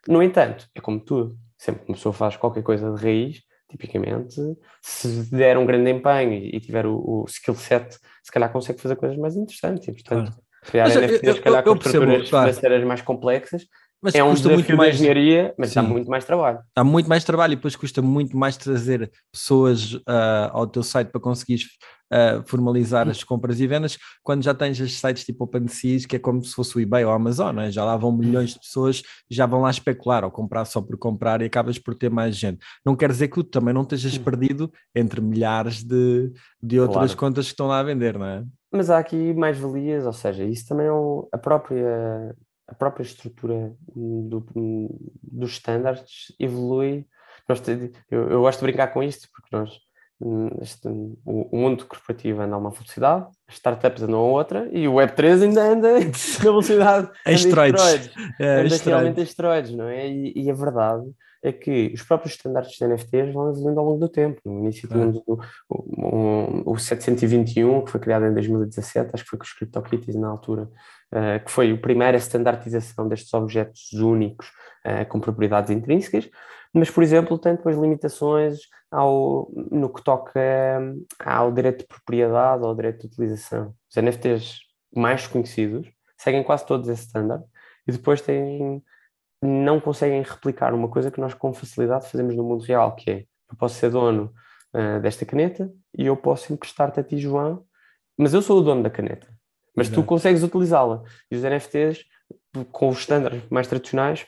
[0.08, 4.34] No entanto, é como tudo, sempre que uma pessoa faz qualquer coisa de raiz, tipicamente,
[4.80, 8.80] se der um grande empenho e, e tiver o, o, skill set, se calhar consegue
[8.80, 9.88] fazer coisas mais interessantes.
[9.88, 10.42] E, portanto, claro.
[10.62, 12.48] criar NFTs, se calhar, eu, com estruturas claro.
[12.48, 13.66] financeiras mais complexas,
[14.02, 15.76] mas é um custa muito mais engenharia, mas Sim.
[15.76, 16.58] dá muito mais trabalho.
[16.76, 21.08] Dá muito mais trabalho e depois custa muito mais trazer pessoas uh, ao teu site
[21.08, 21.66] para conseguires
[22.12, 26.18] uh, formalizar as compras e vendas, quando já tens os sites tipo OpenSea, que é
[26.18, 27.70] como se fosse o eBay ou a Amazon, né?
[27.70, 31.40] já lá vão milhões de pessoas, já vão lá especular ou comprar só por comprar
[31.40, 32.58] e acabas por ter mais gente.
[32.84, 37.16] Não quer dizer que tu também não estejas perdido entre milhares de, de outras claro.
[37.16, 38.44] contas que estão lá a vender, não é?
[38.72, 40.90] Mas há aqui mais valias, ou seja, isso também é
[41.30, 42.34] a própria
[42.68, 44.44] a própria estrutura do,
[45.22, 47.06] dos standards evolui.
[47.48, 47.60] Nós,
[48.10, 49.70] eu, eu, gosto de brincar com isto porque nós,
[50.60, 54.86] este, o, o, mundo corporativo anda a uma velocidade, as startups andam a outra e
[54.86, 57.10] o Web3 ainda anda na velocidade.
[57.26, 58.10] Esteroides.
[58.38, 60.08] É, anda realmente a esteroides, não é?
[60.08, 61.04] E, e a verdade
[61.42, 64.40] é que os próprios standards de NFTs vão evoluindo ao longo do tempo.
[64.44, 69.38] No início tínhamos o, o, o, 721, que foi criado em 2017, acho que foi
[69.38, 70.70] com os CryptoKitties na altura,
[71.12, 74.48] uh, que foi a primeira standardização destes objetos únicos
[74.86, 76.30] uh, com propriedades intrínsecas,
[76.72, 80.40] mas, por exemplo, tem depois limitações ao, no que toca
[80.80, 83.74] um, ao direito de propriedade ou ao direito de utilização.
[83.90, 84.60] Os NFTs
[84.94, 87.44] mais conhecidos seguem quase todos esse standard
[87.86, 88.82] e depois têm
[89.42, 93.24] não conseguem replicar uma coisa que nós com facilidade fazemos no mundo real, que é
[93.50, 94.32] eu posso ser dono
[94.72, 97.64] uh, desta caneta e eu posso emprestar-te a ti, João,
[98.16, 99.28] mas eu sou o dono da caneta,
[99.76, 100.02] mas Exato.
[100.02, 101.02] tu consegues utilizá-la.
[101.30, 102.04] E os NFTs,
[102.70, 104.24] com os estándares mais tradicionais,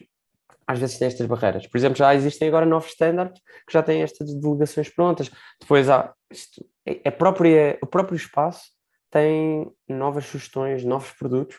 [0.67, 1.67] às vezes têm estas barreiras.
[1.67, 3.33] Por exemplo, já existem agora novos estándares
[3.67, 5.31] que já têm estas delegações prontas.
[5.61, 8.73] Depois há isto, é, é própria, o próprio espaço
[9.11, 11.57] tem novas sugestões, novos produtos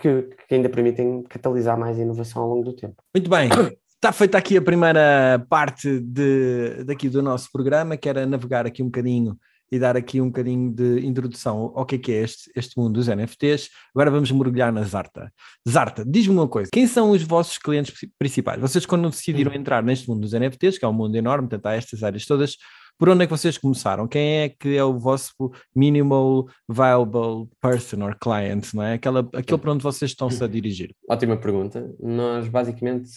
[0.00, 2.96] que, que ainda permitem catalisar mais inovação ao longo do tempo.
[3.14, 3.48] Muito bem.
[3.94, 8.82] Está feita aqui a primeira parte de, daqui do nosso programa, que era navegar aqui
[8.82, 9.38] um bocadinho
[9.72, 12.94] e dar aqui um bocadinho de introdução ao que é, que é este, este mundo
[12.94, 13.70] dos NFTs.
[13.94, 15.32] Agora vamos mergulhar na Zarta.
[15.68, 18.60] Zarta, diz-me uma coisa: quem são os vossos clientes principais?
[18.60, 19.56] Vocês, quando decidiram hum.
[19.56, 22.56] entrar neste mundo dos NFTs, que é um mundo enorme, portanto, há estas áreas todas,
[22.98, 24.06] por onde é que vocês começaram?
[24.06, 28.94] Quem é que é o vosso minimal viable person or client, não é?
[28.94, 30.94] Aquela, aquele para onde vocês estão-se a dirigir?
[31.08, 31.92] Ótima pergunta.
[32.00, 33.10] Nós basicamente,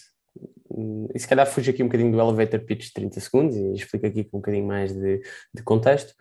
[1.13, 4.05] e se calhar fujo aqui um bocadinho do elevator pitch de 30 segundos e explico
[4.05, 5.21] aqui com um bocadinho mais de,
[5.53, 6.13] de contexto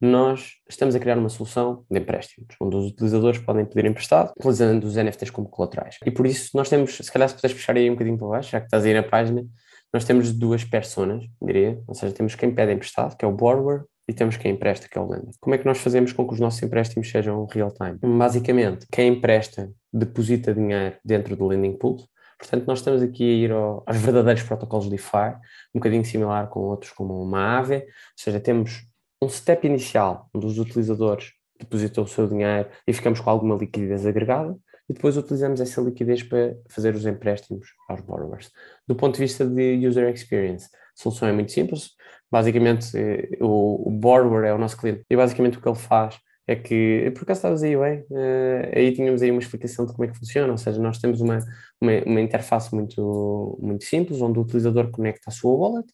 [0.00, 4.84] nós estamos a criar uma solução de empréstimos, onde os utilizadores podem pedir emprestado, utilizando
[4.84, 5.96] os NFTs como colaterais.
[6.06, 8.50] E por isso nós temos, se calhar se puderes puxar aí um bocadinho para baixo,
[8.50, 9.44] já que estás aí na página,
[9.92, 13.84] nós temos duas personas, diria, ou seja, temos quem pede emprestado, que é o borrower,
[14.08, 15.34] e temos quem empresta, que é o lender.
[15.40, 17.98] Como é que nós fazemos com que os nossos empréstimos sejam real-time?
[18.02, 21.98] Basicamente, quem empresta deposita dinheiro dentro do lending pool,
[22.40, 25.36] Portanto, nós estamos aqui a ir ao, aos verdadeiros protocolos DeFi,
[25.74, 27.82] um bocadinho similar com outros como uma Aave, ou
[28.16, 28.86] seja, temos
[29.22, 34.06] um step inicial onde os utilizadores depositam o seu dinheiro e ficamos com alguma liquidez
[34.06, 34.56] agregada,
[34.90, 38.50] e depois utilizamos essa liquidez para fazer os empréstimos aos borrowers.
[38.88, 41.90] Do ponto de vista de user experience, a solução é muito simples.
[42.28, 46.18] Basicamente, eh, o, o borrower é o nosso cliente e basicamente o que ele faz
[46.44, 50.04] é que, por acaso estavas aí bem, uh, aí tínhamos aí uma explicação de como
[50.04, 51.38] é que funciona, ou seja, nós temos uma,
[51.80, 55.86] uma, uma, interface muito, muito simples, onde o utilizador conecta a sua wallet,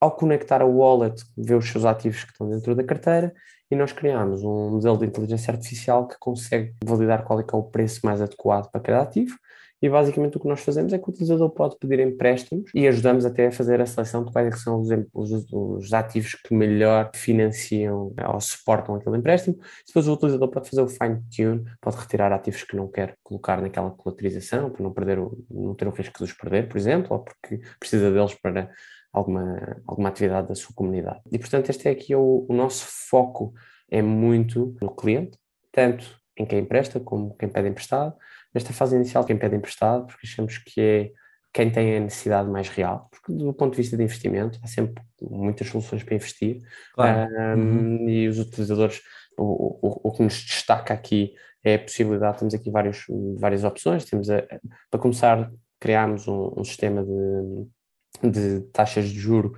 [0.00, 3.32] ao conectar a wallet, vê os seus ativos que estão dentro da carteira
[3.70, 7.62] e nós criamos um modelo de inteligência artificial que consegue validar qual é, é o
[7.62, 9.36] preço mais adequado para cada ativo
[9.82, 13.24] e basicamente o que nós fazemos é que o utilizador pode pedir empréstimos e ajudamos
[13.24, 17.10] até a fazer a seleção de quais é são os, os, os, ativos que melhor
[17.14, 19.58] financiam ou suportam aquele empréstimo.
[19.86, 23.90] Depois o utilizador pode fazer o fine-tune, pode retirar ativos que não quer colocar naquela
[23.90, 27.20] colaterização para não, perder o, não ter o risco de os perder, por exemplo, ou
[27.20, 28.70] porque precisa deles para
[29.12, 31.20] alguma, alguma atividade da sua comunidade.
[31.30, 33.52] E, portanto, este é aqui o, o nosso foco
[33.90, 35.38] é muito no cliente,
[35.72, 38.14] tanto em quem empresta como quem pede emprestado.
[38.54, 41.10] Nesta fase inicial, quem pede emprestado, porque achamos que é
[41.52, 45.02] quem tem a necessidade mais real, porque do ponto de vista de investimento há sempre
[45.20, 46.62] muitas soluções para investir
[46.94, 47.28] claro.
[47.32, 48.08] um, uhum.
[48.08, 49.00] e os utilizadores,
[49.36, 53.04] o, o, o, que nos destaca aqui é a possibilidade, temos aqui vários,
[53.36, 54.42] várias opções, temos a,
[54.88, 57.66] para começar criámos um, um sistema de
[58.22, 59.52] de taxas de juro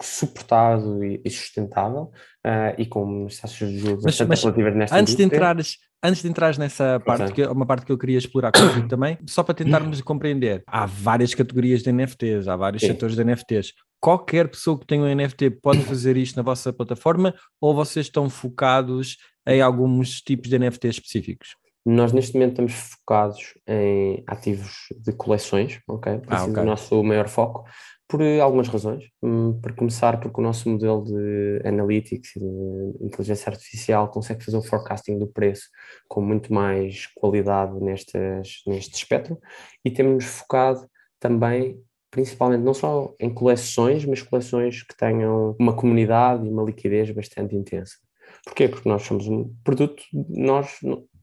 [0.00, 2.12] suportado e, sustentável
[2.46, 5.16] uh, e com taxas de juros bastante mas, mas nesta antes indústria.
[5.16, 8.52] de entrares Antes de entrar nessa parte, que é uma parte que eu queria explorar
[8.52, 12.88] contigo também, só para tentarmos compreender, há várias categorias de NFTs, há vários Sim.
[12.88, 13.72] setores de NFTs.
[14.00, 18.30] qualquer pessoa que tenha um NFT pode fazer isto na vossa plataforma ou vocês estão
[18.30, 21.56] focados em alguns tipos de NFTs específicos?
[21.84, 26.20] Nós neste momento estamos focados em ativos de coleções, ok?
[26.28, 27.64] Ah, Esse é o nosso maior foco,
[28.08, 29.04] por algumas razões.
[29.22, 34.56] Hum, Para começar, porque o nosso modelo de analytics e de inteligência artificial consegue fazer
[34.56, 35.68] um forecasting do preço
[36.08, 39.38] com muito mais qualidade nestes, neste espectro
[39.84, 40.88] e temos focado
[41.20, 41.78] também,
[42.10, 47.54] principalmente, não só em coleções, mas coleções que tenham uma comunidade e uma liquidez bastante
[47.54, 47.96] intensa.
[48.44, 48.68] Porquê?
[48.68, 50.78] Porque nós somos um produto, nós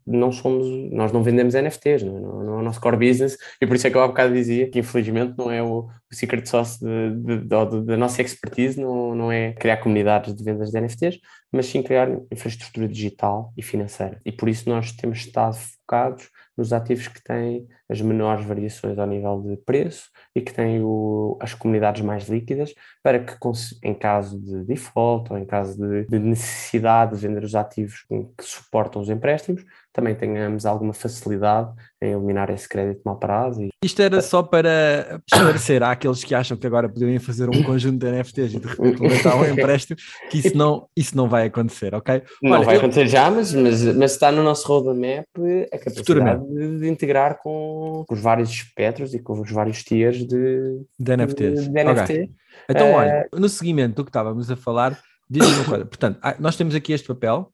[0.05, 2.19] não- somos, nós não vendemos NFTs, não, é?
[2.19, 4.33] não, não é o nosso core business, e por isso é que eu há bocado
[4.33, 8.79] dizia que infelizmente não é o, o secret sauce de- de- de- da nossa expertise,
[8.79, 11.19] não, não é criar comunidades de vendas de NFTs,
[11.51, 14.19] mas sim criar infraestrutura digital e financeira.
[14.25, 19.05] E por isso nós temos estado focados nos ativos que têm as menores variações ao
[19.07, 23.35] nível de preço e que têm o- as comunidades mais líquidas para que,
[23.83, 28.25] em caso de default ou em caso de, de necessidade de vender os ativos que
[28.43, 31.71] suportam os empréstimos, também tenhamos alguma facilidade
[32.01, 33.61] em eliminar esse crédito mal parado.
[33.61, 37.99] E, Isto era só para esclarecer àqueles que acham que agora poderiam fazer um conjunto
[37.99, 39.97] de NFTs e de repente levantar um empréstimo,
[40.29, 42.23] que isso não, isso não vai acontecer, ok?
[42.41, 45.25] não Olha, vai eu- acontecer já, mas, mas, mas está no nosso roadmap
[45.71, 46.43] a capacidade
[46.79, 47.74] de integrar com,
[48.07, 51.63] com os vários espectros e com os vários tiers de, De NFTs.
[51.63, 51.83] de, de.
[51.83, 52.31] NFT.
[52.69, 55.85] Então, Eh, olha, no seguimento do que estávamos a falar, diz-me uma coisa.
[55.85, 57.51] Portanto, ah, nós temos aqui este papel,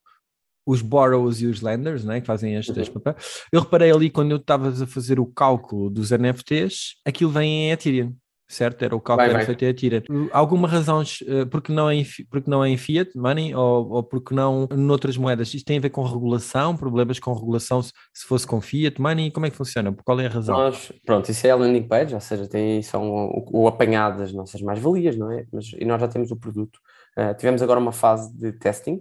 [0.66, 3.16] os borrows e os lenders, né, que fazem este, este papel.
[3.52, 7.72] Eu reparei ali quando eu estavas a fazer o cálculo dos NFTs, aquilo vem em
[7.72, 8.16] Ethereum,
[8.52, 8.84] certo?
[8.84, 9.46] Era o cálculo Vai, era vai.
[9.46, 10.30] feito em Ethereum.
[10.32, 14.04] Alguma razão eh, porque não é em, porque não é em fiat money ou, ou
[14.04, 15.54] porque não noutras moedas?
[15.54, 19.32] Isto tem a ver com regulação, problemas com regulação se, se fosse com fiat money?
[19.32, 19.96] Como é que funciona?
[20.04, 20.58] Qual é a razão?
[20.58, 24.34] Nós, pronto, isso é a landing page, ou seja, tem um- o, o apanhado das
[24.34, 25.46] nossas mais-valias, não é?
[25.52, 26.80] Mas, e nós já temos o produto.
[27.18, 28.96] Uh, tivemos agora uma fase de testing,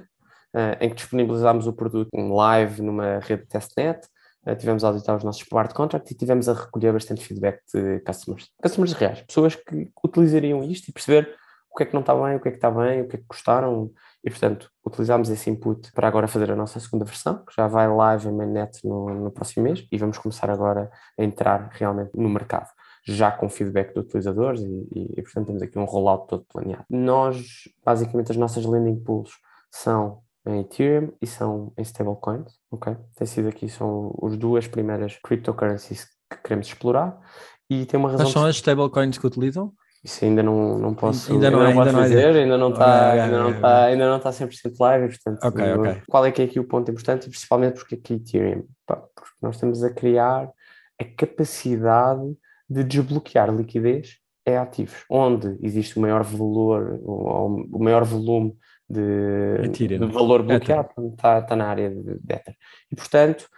[0.55, 4.01] uh, em que disponibilizámos o produto em live numa rede de testnet,
[4.59, 8.48] tivemos a auditar os nossos smart contracts e tivemos a recolher bastante feedback de customers,
[8.62, 11.37] customers reais, pessoas que utilizariam isto e perceber
[11.70, 13.16] o que é que não está bem, o que é que está bem, o que
[13.16, 13.92] é que gostaram,
[14.24, 17.87] e portanto utilizámos esse input para agora fazer a nossa segunda versão, que já vai
[17.88, 22.29] live em mainnet no, no próximo mês, e vamos começar agora a entrar realmente no
[22.29, 22.68] mercado,
[23.07, 26.85] já com feedback de utilizadores, e, e, e, portanto temos aqui um rollout todo planeado.
[26.90, 29.31] Nós, basicamente, as nossas landing pools
[29.70, 32.96] são em Ethereum e são em stablecoins, ok?
[33.16, 37.18] Tem sido aqui, são as duas primeiras cryptocurrencies que queremos explorar,
[37.68, 38.24] e tem uma razão...
[38.26, 39.72] Quais são as stablecoins que utilizam?
[40.03, 42.57] Isso ainda não, não posso, Ainda ainda não não, é- ainda não é- dizer, ainda
[42.57, 46.03] não está ainda não está ainda não está 100% live, portanto, Ok, ok.
[46.09, 49.31] qual é que é aqui o ponto importante, e principalmente porque aqui Ethereum, Pá, porque
[49.42, 50.50] nós estamos a criar
[50.98, 52.35] a capacidade
[52.68, 58.57] de desbloquear liquidez em ativos, onde existe o maior valor, o, o maior volume
[58.90, 62.57] de, de valor bloqueado, está, está na área de, de Ether.
[62.90, 63.48] E, portanto,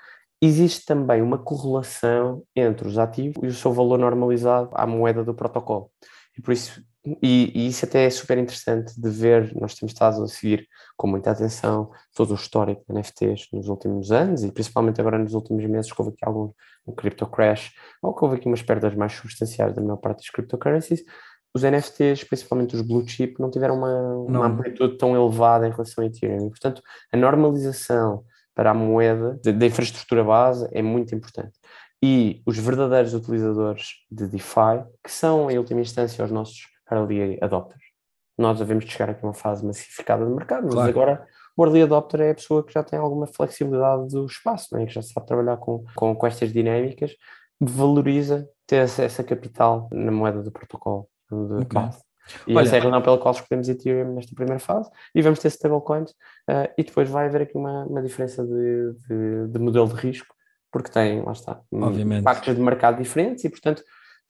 [0.41, 5.35] existe também uma correlação entre os ativos e o seu valor normalizado à moeda do
[5.35, 5.91] protocolo.
[6.37, 6.83] E por isso,
[7.23, 10.67] e, e isso até é super interessante de ver, nós temos estado a seguir
[10.97, 15.35] com muita atenção todo o histórico de NFTs nos últimos anos e principalmente agora nos
[15.35, 16.53] últimos meses que houve aqui algum
[16.87, 20.31] um crypto crash ou que houve aqui umas perdas mais substanciais da maior parte das
[20.31, 21.05] cryptocurrencies,
[21.55, 24.27] os NFTs, principalmente os blue chip, não tiveram uma, Não.
[24.27, 26.49] uma amplitude tão elevada em relação a Ethereum.
[26.49, 31.53] Portanto, a normalização para a moeda da infraestrutura base é muito importante.
[32.03, 37.83] E os verdadeiros utilizadores de DeFi, que são, em última instância, os nossos early adopters.
[38.37, 40.89] Nós devemos chegar aqui a uma fase massificada do mercado, mas Claro.
[40.91, 44.81] agora o early adopter é a pessoa que já tem alguma flexibilidade do espaço, não
[44.81, 44.87] é?
[44.87, 47.15] que já sabe trabalhar com, com, com estas dinâmicas,
[47.61, 51.07] valoriza ter essa, essa capital na moeda do protocolo
[51.49, 51.69] de Ok.
[51.73, 52.03] base.
[52.47, 55.41] E Olha- essa é a razão pela qual escolhemos Ethereum nesta primeira fase e vamos
[55.41, 56.15] ter stablecoins
[56.49, 60.33] eh, e depois vai haver aqui uma, uma diferença de, de, de modelo de risco
[60.71, 62.25] porque tem, lá está, Obviamente.
[62.55, 63.83] de mercado diferentes e portanto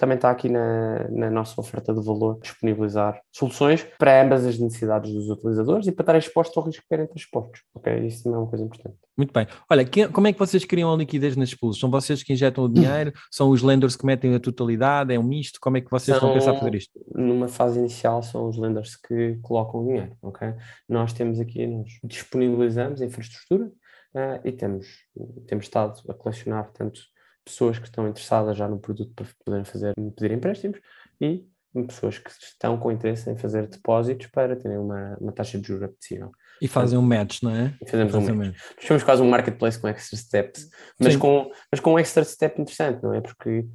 [0.02, 5.12] também está aqui na, na nossa oferta de valor disponibilizar soluções para ambas as necessidades
[5.12, 8.04] dos utilizadores e para estar exposto ao risco que querem estar expostos, ok?
[8.04, 8.96] Isso também é uma coisa importante.
[9.16, 9.46] Muito bem.
[9.70, 11.78] Olha, que- como é que vocês criam a liquidez nas pools?
[11.78, 13.12] São vocês que injetam o dinheiro?
[13.30, 15.14] São os lenders que metem a totalidade?
[15.14, 15.60] É um misto?
[15.60, 16.98] Como é que vocês estão a pensar fazer isto?
[17.14, 20.52] Numa fase inicial são os lenders que colocam o dinheiro, ok?
[20.88, 23.70] Nós temos aqui, nós disponibilizamos a infraestrutura
[24.16, 24.86] eh, e temos,
[25.46, 27.00] temos estado a colecionar tanto
[27.45, 30.80] pessoas que estão interessadas já no produto para poderem fazer, pedir empréstimos
[31.20, 31.47] e
[31.86, 35.84] pessoas que estão com interesse em fazer depósitos para terem uma, uma taxa de juros
[35.84, 36.30] apetecível.
[36.61, 37.74] E fazem um match, não é?
[37.80, 38.49] E fazemos um Fazem match.
[38.49, 38.76] match.
[38.76, 40.68] Nós somos quase um marketplace com extra steps,
[41.01, 41.18] mas Sim.
[41.18, 43.20] com, mas com um extra step interessante, não é?
[43.20, 43.66] Porque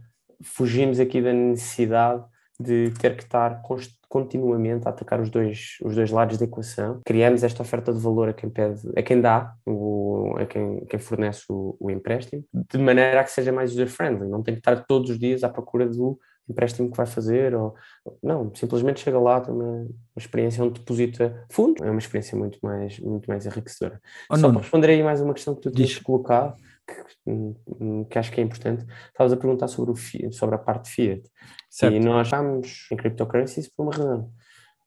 [0.44, 2.24] fugimos aqui da necessidade
[2.60, 3.62] de ter que estar
[4.10, 7.02] continuamente a atacar os dois, os dois lados da equação.
[7.06, 11.00] Criamos esta oferta de valor a quem pede, a quem dá, o, a quem, quem
[11.00, 14.28] fornece o, o empréstimo, de maneira a que seja mais user-friendly.
[14.28, 16.18] Não tem que estar todos os dias à procura do
[16.50, 17.76] empréstimo que vai fazer, ou
[18.24, 22.58] não, simplesmente chega lá, tem uma, uma experiência onde deposita fundo, é uma experiência muito
[22.64, 24.00] mais, muito mais enriquecedora.
[24.32, 26.56] Oh, Só para responder aí mais uma questão que tu tinhas colocado,
[26.88, 30.60] que, hum, que, acho que é importante, estavas a perguntar sobre, o fiat, sobre a
[30.60, 31.30] parte Fiat.
[31.70, 31.94] Certo.
[31.94, 34.32] E nós estamos em cryptocurrencies por uma razão.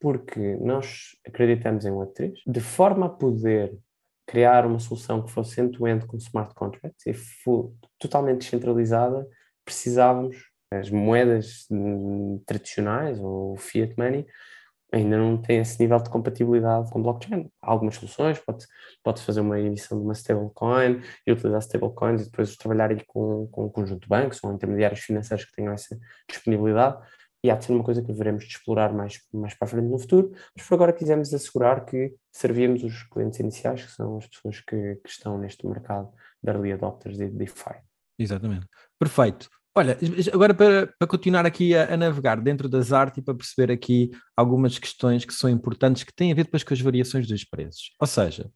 [0.01, 3.78] Porque nós acreditamos em Web3 de forma a poder
[4.26, 7.12] criar uma solução que fosse end-to-end com smart contracts e
[7.98, 9.26] totalmente descentralizada,
[9.64, 10.36] precisávamos
[10.72, 14.24] as moedas hum, tradicionais ou fiat money
[14.93, 17.51] ainda não tem esse nível de compatibilidade com blockchain.
[17.62, 18.66] Há algumas soluções, pode,
[19.03, 23.66] pode fazer uma emissão de uma stablecoin e utilizar stablecoins e depois trabalhar com, com
[23.66, 26.99] um conjunto de bancos ou intermediários financeiros que tenham essa disponibilidade.
[27.43, 29.88] E há de ser uma coisa que veremos de explorar mais, mais para a frente
[29.88, 34.26] no futuro, mas por agora quisemos assegurar que servimos os clientes iniciais, que são as
[34.26, 36.11] pessoas que, que estão neste mercado
[36.43, 37.76] de early adopters de DeFi.
[38.18, 38.66] Exatamente.
[38.99, 39.49] Perfeito.
[39.81, 39.97] Olha,
[40.31, 44.11] agora para, para continuar aqui a, a, navegar dentro das artes e para perceber aqui
[44.37, 47.91] algumas questões que são importantes que têm a ver depois com as variações dos preços.
[47.99, 48.51] Ou seja,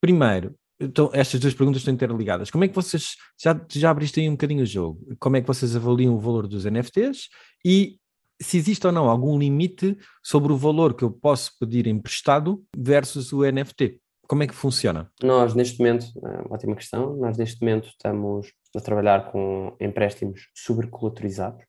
[0.00, 2.50] primeiro, então, estas duas perguntas estão interligadas.
[2.50, 5.16] Como é que vocês já, já abriste aí um bocadinho o jogo?
[5.20, 7.28] Como é que vocês avaliam o valor dos NFTs
[7.64, 8.00] e
[8.42, 13.32] se existe ou não algum limite sobre o valor que eu posso pedir emprestado versus
[13.32, 14.00] o NFT?
[14.28, 15.10] Como é que funciona?
[15.22, 21.64] Nós, neste momento, é ótima questão, nós neste momento estamos a trabalhar com empréstimos sobrecolaterizados,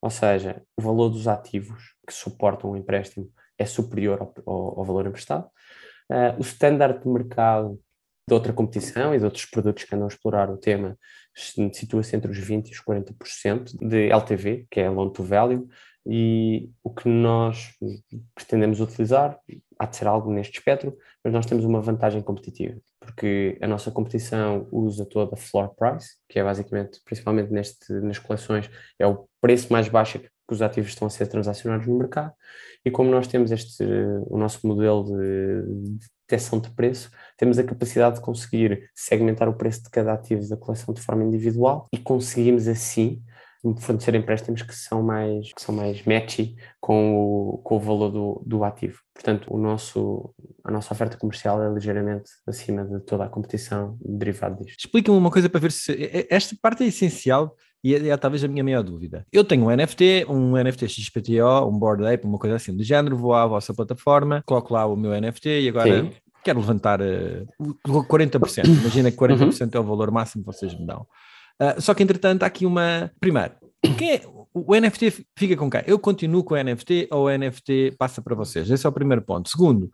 [0.00, 4.84] ou seja, o valor dos ativos que suportam o empréstimo é superior ao, ao, ao
[4.84, 5.46] valor emprestado.
[6.10, 7.78] Uh, o standard de mercado
[8.26, 10.98] de outra competição e de outros produtos que andam a explorar o tema
[11.72, 15.66] situa-se entre os 20% e os 40% de LTV, que é Loan to Value,
[16.08, 17.74] e o que nós
[18.34, 19.38] pretendemos utilizar
[19.78, 23.90] há de ser algo neste espectro, mas nós temos uma vantagem competitiva, porque a nossa
[23.90, 29.28] competição usa toda a floor price, que é basicamente, principalmente neste, nas coleções, é o
[29.40, 32.32] preço mais baixo que os ativos estão a ser transacionados no mercado,
[32.84, 33.84] e como nós temos este,
[34.28, 35.98] o nosso modelo de,
[36.28, 40.56] detecção de preço, temos a capacidade de conseguir segmentar o preço de cada ativo da
[40.56, 43.22] coleção de forma individual e conseguimos assim
[43.80, 48.42] fornecer empréstimos que são mais, que são mais matchy com o, com o valor do,
[48.46, 48.98] do ativo.
[49.14, 50.32] Portanto, o nosso,
[50.64, 54.78] a nossa oferta comercial é ligeiramente acima de toda a competição derivada disto.
[54.78, 56.26] Explica-me uma coisa para ver se.
[56.30, 59.26] Esta parte é essencial e é, é, talvez a minha maior dúvida.
[59.32, 63.16] Eu tenho um NFT, um NFT XPTO, um Board Ape, uma coisa assim do género,
[63.16, 66.02] vou à vossa plataforma, coloco lá o meu NFT e agora.
[66.02, 66.10] Sim.
[66.44, 67.46] Quero levantar uh,
[67.84, 68.64] 40%.
[68.64, 69.68] Imagina que 40% uhum.
[69.72, 71.04] é o valor máximo que vocês me dão.
[71.60, 73.10] Uh, só que, entretanto, há aqui uma.
[73.20, 73.52] Primeiro,
[73.96, 74.22] quem é...
[74.54, 75.82] o NFT fica com quem?
[75.86, 78.70] Eu continuo com o NFT ou o NFT passa para vocês?
[78.70, 79.48] Esse é o primeiro ponto.
[79.48, 79.90] Segundo,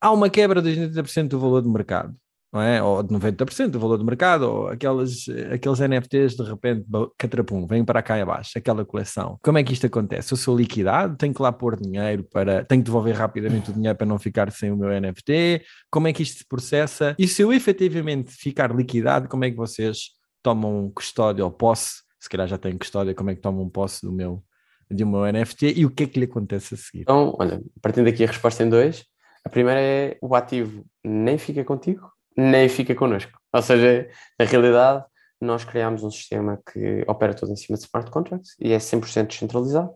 [0.00, 2.14] há uma quebra de 80% do valor do mercado,
[2.52, 2.82] não é?
[2.82, 6.86] Ou de 90% do valor do mercado, ou aquelas, aqueles NFTs de repente,
[7.18, 9.38] catrapum, vêm para cá e abaixo, aquela coleção.
[9.42, 10.32] Como é que isto acontece?
[10.32, 12.64] Eu sou liquidado, tenho que lá pôr dinheiro para.
[12.64, 15.62] tenho que devolver rapidamente o dinheiro para não ficar sem o meu NFT.
[15.90, 17.14] Como é que isto se processa?
[17.18, 20.15] E se eu efetivamente ficar liquidado, como é que vocês
[20.46, 24.12] tomam custódia ou posse, se calhar já têm custódia, como é que tomam posse do
[24.12, 24.44] meu,
[24.88, 27.00] do meu NFT e o que é que lhe acontece a seguir?
[27.00, 29.04] Então, olha, partindo aqui a resposta em dois,
[29.44, 33.32] a primeira é o ativo nem fica contigo, nem fica connosco.
[33.52, 35.04] Ou seja, na realidade,
[35.40, 39.26] nós criamos um sistema que opera todo em cima de smart contracts e é 100%
[39.26, 39.90] descentralizado.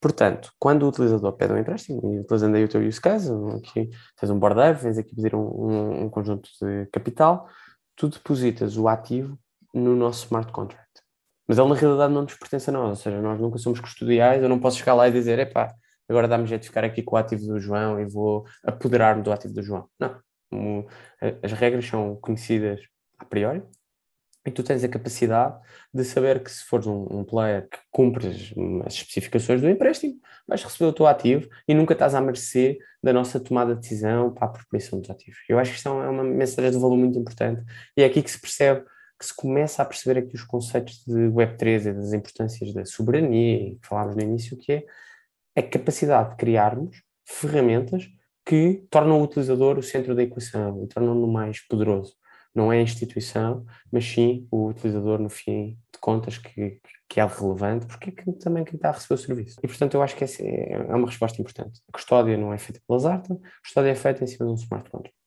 [0.00, 3.90] Portanto, quando o utilizador pede um empréstimo, e utilizando aí o teu use case, aqui
[4.20, 7.48] tens um board vens aqui pedir um, um, um conjunto de capital,
[7.96, 9.36] tu depositas o ativo
[9.76, 10.86] no nosso smart contract.
[11.46, 14.42] Mas ele na realidade não nos pertence a nós, ou seja, nós nunca somos custodiais,
[14.42, 15.72] eu não posso chegar lá e dizer, epá,
[16.08, 19.30] agora dá-me jeito de ficar aqui com o ativo do João e vou apoderar-me do
[19.30, 19.88] ativo do João.
[19.98, 20.20] Não.
[21.42, 22.80] As regras são conhecidas
[23.18, 23.62] a priori
[24.46, 25.58] e tu tens a capacidade
[25.92, 28.54] de saber que se fores um, um player que cumpres
[28.84, 30.14] as especificações do empréstimo,
[30.46, 34.32] vais receber o teu ativo e nunca estás à mercê da nossa tomada de decisão
[34.32, 35.38] para a apropriação dos ativos.
[35.48, 37.62] Eu acho que isto é uma mensagem de valor muito importante
[37.96, 38.84] e é aqui que se percebe
[39.18, 43.76] que se começa a perceber aqui os conceitos de Web3 e das importâncias da soberania,
[43.76, 44.84] que falámos no início, que é
[45.56, 48.08] a capacidade de criarmos ferramentas
[48.44, 52.14] que tornam o utilizador o centro da equação e tornam-no mais poderoso.
[52.54, 57.26] Não é a instituição, mas sim o utilizador, no fim de contas, que, que é
[57.26, 59.58] relevante, porque é que também quem está a receber o serviço.
[59.62, 61.82] E, portanto, eu acho que essa é, é uma resposta importante.
[61.88, 64.54] A custódia não é feita pelas artes, a custódia é feita em cima de um
[64.54, 65.25] smart contract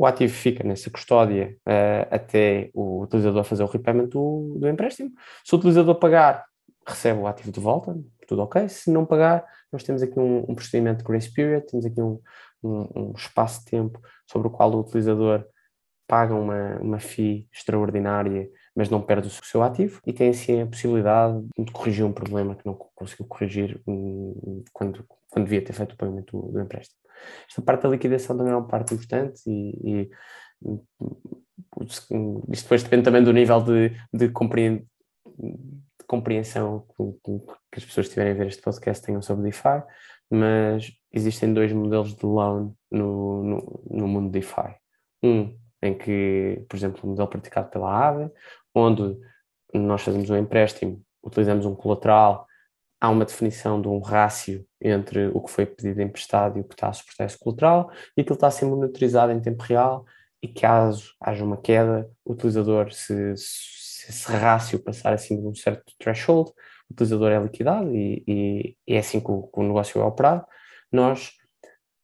[0.00, 5.12] o ativo fica nessa custódia uh, até o utilizador fazer o repayment do, do empréstimo.
[5.44, 6.46] Se o utilizador pagar,
[6.86, 7.94] recebe o ativo de volta,
[8.26, 8.66] tudo ok.
[8.66, 12.18] Se não pagar, nós temos aqui um, um procedimento de grace period, temos aqui um,
[12.64, 15.44] um, um, espaço de tempo sobre o qual o utilizador
[16.08, 20.66] paga uma, uma FII extraordinária, mas não perde o seu ativo e tem assim a
[20.66, 25.92] possibilidade de corrigir um problema que não conseguiu corrigir hum, quando, quando devia ter feito
[25.92, 26.98] o pagamento do, do empréstimo.
[27.48, 30.10] Esta parte da liquidação também é uma parte importante e, e
[30.62, 30.80] hum,
[32.50, 34.86] isto depois depende também do nível de, de, compreend,
[35.38, 36.86] de compreensão
[37.72, 39.82] que, as pessoas que estiverem a ver este podcast tenham sobre DeFi,
[40.30, 44.74] mas existem dois modelos de loan no, no, no mundo DeFi.
[45.22, 48.30] Um em que, por exemplo, o modelo praticado pela AVE,
[48.74, 49.16] onde
[49.74, 52.46] nós fazemos um empréstimo, utilizamos um colateral,
[53.00, 56.74] há uma definição de um rácio entre o que foi pedido emprestado e o que
[56.74, 60.04] está a suportar esse colateral, e aquilo está a ser monitorizado em tempo real,
[60.42, 65.54] e caso haja uma queda, o utilizador, se, se esse rácio passar assim de um
[65.54, 66.50] certo threshold,
[66.88, 70.04] o utilizador é liquidado e, e, e é assim que o, que o negócio é
[70.04, 70.44] operado.
[70.90, 71.32] Nós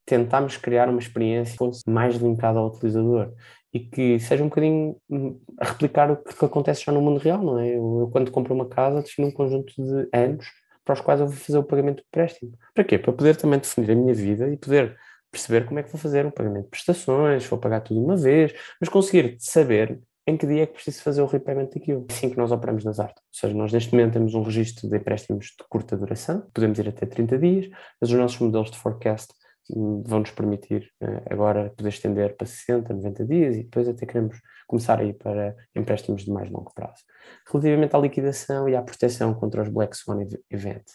[0.05, 3.35] tentámos criar uma experiência que fosse mais linkada ao utilizador
[3.77, 7.43] e que seja um bocadinho hum, a replicar o que, acontece já no mundo real,
[7.43, 7.69] não é?
[7.69, 10.47] Eu, eu, quando compro uma casa, defino um conjunto de anos
[10.83, 12.53] para os quais eu vou fazer o pagamento do empréstimo.
[12.75, 12.99] Para quê?
[12.99, 14.97] Para poder também definir a minha vida e poder
[15.31, 18.17] perceber como é que vou fazer um pagamento de prestações, vou pagar tudo de uma
[18.17, 22.07] vez, mas conseguir saber em que dia é que preciso fazer o repagamento daquilo.
[22.09, 23.23] É assim que nós operamos nas artes.
[23.23, 26.89] Ou seja, nós neste momento temos um registro de empréstimos de curta duração, podemos ir
[26.89, 27.69] até 30 dias,
[28.01, 29.35] mas os nossos modelos de forecast
[29.75, 34.41] vão nos permitir uh, agora poder estender para 60, 90 dias e depois até queremos
[34.67, 37.03] começar a ir para empréstimos de mais longo prazo.
[37.51, 40.95] Relativamente à liquidação e à proteção contra os Black Swan Events,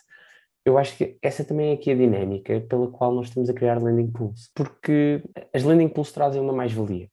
[0.63, 3.81] eu acho que essa também é aqui a dinâmica pela qual nós estamos a criar
[3.81, 7.09] landing pools, porque as landing pools trazem uma mais-valia,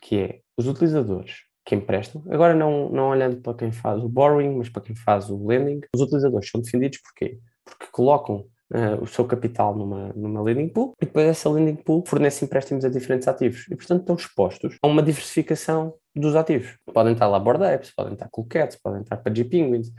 [0.00, 4.56] que é os utilizadores que emprestam, agora não, não olhando para quem faz o borrowing,
[4.56, 7.40] mas para quem faz o lending, os utilizadores são defendidos porquê?
[7.64, 12.04] Porque colocam uh, o seu capital numa, numa lending pool e depois essa lending pool
[12.06, 16.76] fornece empréstimos a diferentes ativos e, portanto, estão expostos a uma diversificação dos ativos.
[16.92, 18.46] Podem estar lá Board Apps, podem estar Cool
[18.82, 19.92] podem estar para G-Penguins,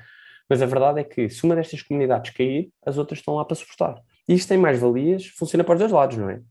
[0.49, 3.55] mas a verdade é que se uma destas comunidades cair, as outras estão lá para
[3.55, 4.01] suportar.
[4.27, 6.41] E isto tem mais valias, funciona para os dois lados, não é?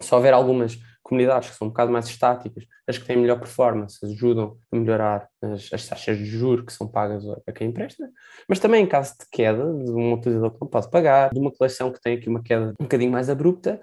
[0.00, 0.78] Se houver algumas
[1.08, 5.28] comunidades que são um bocado mais estáticas, as que têm melhor performance, ajudam a melhorar
[5.42, 8.08] as, as taxas de juros que são pagas a, quem empresta,
[8.48, 11.50] mas também em caso de queda, de um utilizador que não pode pagar, de uma
[11.50, 13.80] coleção que tem aqui uma queda um bocadinho mais abrupta,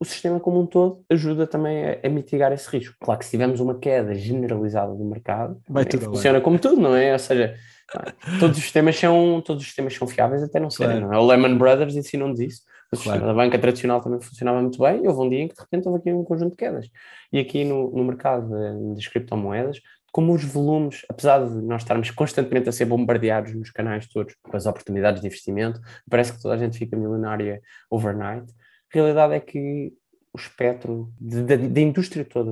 [0.00, 2.94] o sistema como um todo ajuda também a, a, mitigar esse risco.
[3.00, 6.44] Claro que se tivermos uma queda generalizada do mercado, Vai é, funciona bem.
[6.44, 7.12] como tudo, não é?
[7.12, 7.56] Ou seja,
[8.38, 11.06] todos os sistemas são todos os sistemas são fiáveis até não serem, claro.
[11.08, 11.18] não é?
[11.18, 12.62] O Lehman Brothers ensinou-nos isso.
[13.02, 13.20] Claro.
[13.20, 15.86] da banca tradicional também funcionava muito bem, e houve um dia em que de repente
[15.86, 16.88] houve aqui um conjunto de quedas.
[17.32, 18.48] E aqui no, no mercado
[18.94, 19.80] das criptomoedas,
[20.10, 24.56] como os volumes, apesar de nós estarmos constantemente a ser bombardeados nos canais todos com
[24.56, 27.60] as oportunidades de investimento, parece que toda a gente fica milionária
[27.90, 28.50] overnight.
[28.90, 29.92] A realidade é que
[30.32, 32.50] o espectro da indústria toda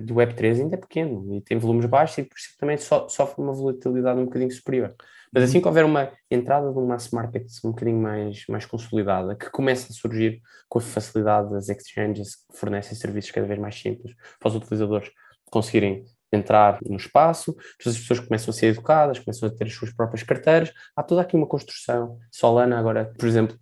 [0.00, 3.42] de Web3 ainda é pequeno e tem volumes baixos e por isso também so, sofre
[3.42, 4.94] uma volatilidade um bocadinho superior.
[5.32, 9.34] Mas assim que houver uma entrada de uma mass market um bocadinho mais, mais consolidada,
[9.34, 13.74] que começa a surgir com a facilidade das exchanges que fornecem serviços cada vez mais
[13.80, 15.10] simples para os utilizadores
[15.50, 17.54] conseguirem entrar no espaço,
[17.84, 21.20] as pessoas começam a ser educadas, começam a ter as suas próprias carteiras, há toda
[21.20, 22.18] aqui uma construção.
[22.30, 23.58] Solana agora, por exemplo,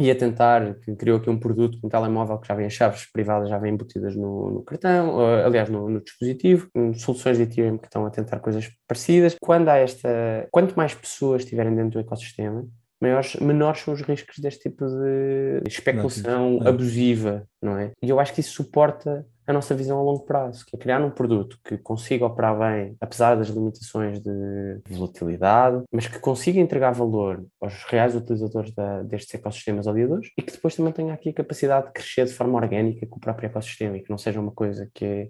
[0.00, 3.58] ia tentar, criou aqui um produto, um telemóvel que já vem as chaves privadas, já
[3.58, 8.10] vêm embutidas no, no cartão, aliás, no, no, dispositivo, soluções de Ethereum que estão a
[8.10, 9.36] tentar coisas parecidas.
[9.40, 10.08] Quando há esta,
[10.50, 12.66] quanto mais pessoas estiverem dentro do ecossistema,
[13.00, 17.92] maiores, menores são os riscos deste tipo de especulação não, abusiva, não é?
[18.02, 21.02] E eu acho que isso suporta a nossa visão a longo prazo, que é criar
[21.02, 26.92] um produto que consiga operar bem, apesar das limitações de volatilidade, mas que consiga entregar
[26.92, 31.34] valor aos reais utilizadores da, destes ecossistemas aliadores e que depois também tenha aqui a
[31.34, 34.52] capacidade de crescer de forma orgânica com o próprio ecossistema e que não seja uma
[34.52, 35.28] coisa que é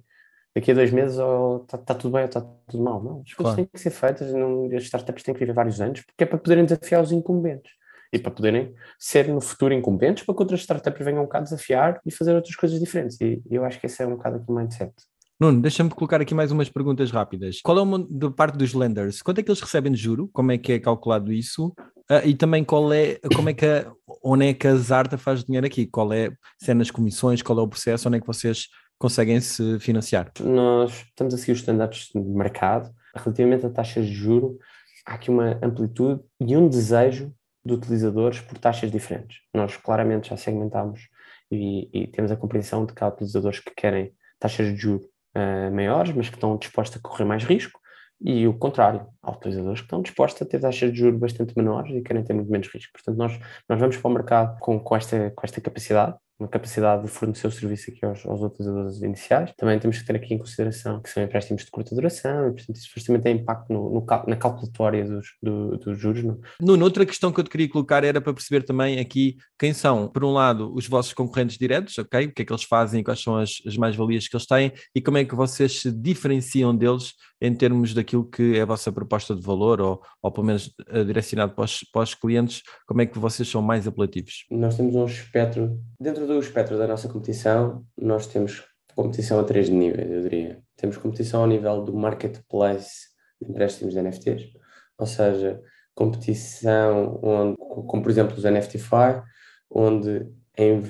[0.55, 1.19] daqui a dois meses
[1.63, 3.03] está tá tudo bem ou está tudo mal.
[3.03, 3.57] Não, as coisas claro.
[3.57, 6.39] têm que ser feitas, não, as startups têm que viver vários anos, porque é para
[6.39, 7.73] poderem desafiar os incumbentes
[8.13, 12.01] e para poderem ser no futuro incumbentes para que outras startups venham um bocado desafiar
[12.05, 13.21] e fazer outras coisas diferentes.
[13.21, 14.93] E, eu acho que esse é um bocado aqui o mindset.
[15.39, 17.63] Nuno, deixa-me colocar aqui mais umas perguntas rápidas.
[17.63, 19.23] Qual é o da parte dos lenders?
[19.23, 20.29] Quanto é que eles recebem de juro?
[20.35, 21.69] Como é que é calculado isso?
[22.11, 23.91] Uh, e também qual é, como é que a,
[24.23, 25.87] onde é que a Zarta faz dinheiro aqui?
[25.87, 28.67] Qual é, se é nas comissões, qual é o processo, onde é que vocês
[29.01, 30.31] conseguem se financiar?
[30.41, 32.95] Nós estamos a seguir os standards de mercado.
[33.17, 34.59] Relativamente a taxas de juro,
[35.05, 37.35] há aqui uma amplitude e um desejo
[37.65, 39.39] de utilizadores por taxas diferentes.
[39.53, 41.09] Nós claramente já segmentamos
[41.51, 45.75] e, e temos a compreensão de que há utilizadores que querem taxas de juros uh,
[45.75, 47.81] maiores, mas que estão dispostos a correr mais risco,
[48.23, 51.91] e o contrário, há utilizadores que estão dispostos a ter taxas de juros bastante menores
[51.97, 52.93] e querem ter muito menos risco.
[52.93, 57.03] Portanto, nós, nós vamos para o mercado com, com, esta, com esta capacidade uma capacidade
[57.03, 59.53] de fornecer o serviço aqui aos, aos, utilizadores iniciais.
[59.57, 62.76] Também temos que ter aqui em consideração que são empréstimos de curta duração e, portanto,
[62.76, 66.24] isso também tem impacto no, no, na calculatória dos, do, dos juros.
[66.24, 66.41] Não?
[66.61, 70.09] Nuno, outra questão que eu te queria colocar era para perceber também aqui quem são,
[70.09, 72.26] por um lado, os vossos concorrentes diretos, ok?
[72.26, 75.01] O que é que eles fazem, quais são as, as mais-valias que eles têm e
[75.01, 79.34] como é que vocês se diferenciam deles em termos daquilo que é a vossa proposta
[79.34, 83.07] de valor ou, ou pelo menos uh, direcionado para os, para os clientes, como é
[83.07, 84.47] que vocês são mais apelativos?
[84.51, 88.62] Nós temos um espectro, dentro do espectro da nossa competição, nós temos
[88.95, 90.62] competição a três níveis, eu diria.
[90.76, 93.09] Temos competição ao nível do marketplace
[93.41, 94.51] de empréstimos de NFTs,
[94.99, 95.61] ou seja,
[95.95, 99.22] competição onde, como por exemplo os NFTFi,
[99.70, 100.26] onde
[100.59, 100.82] em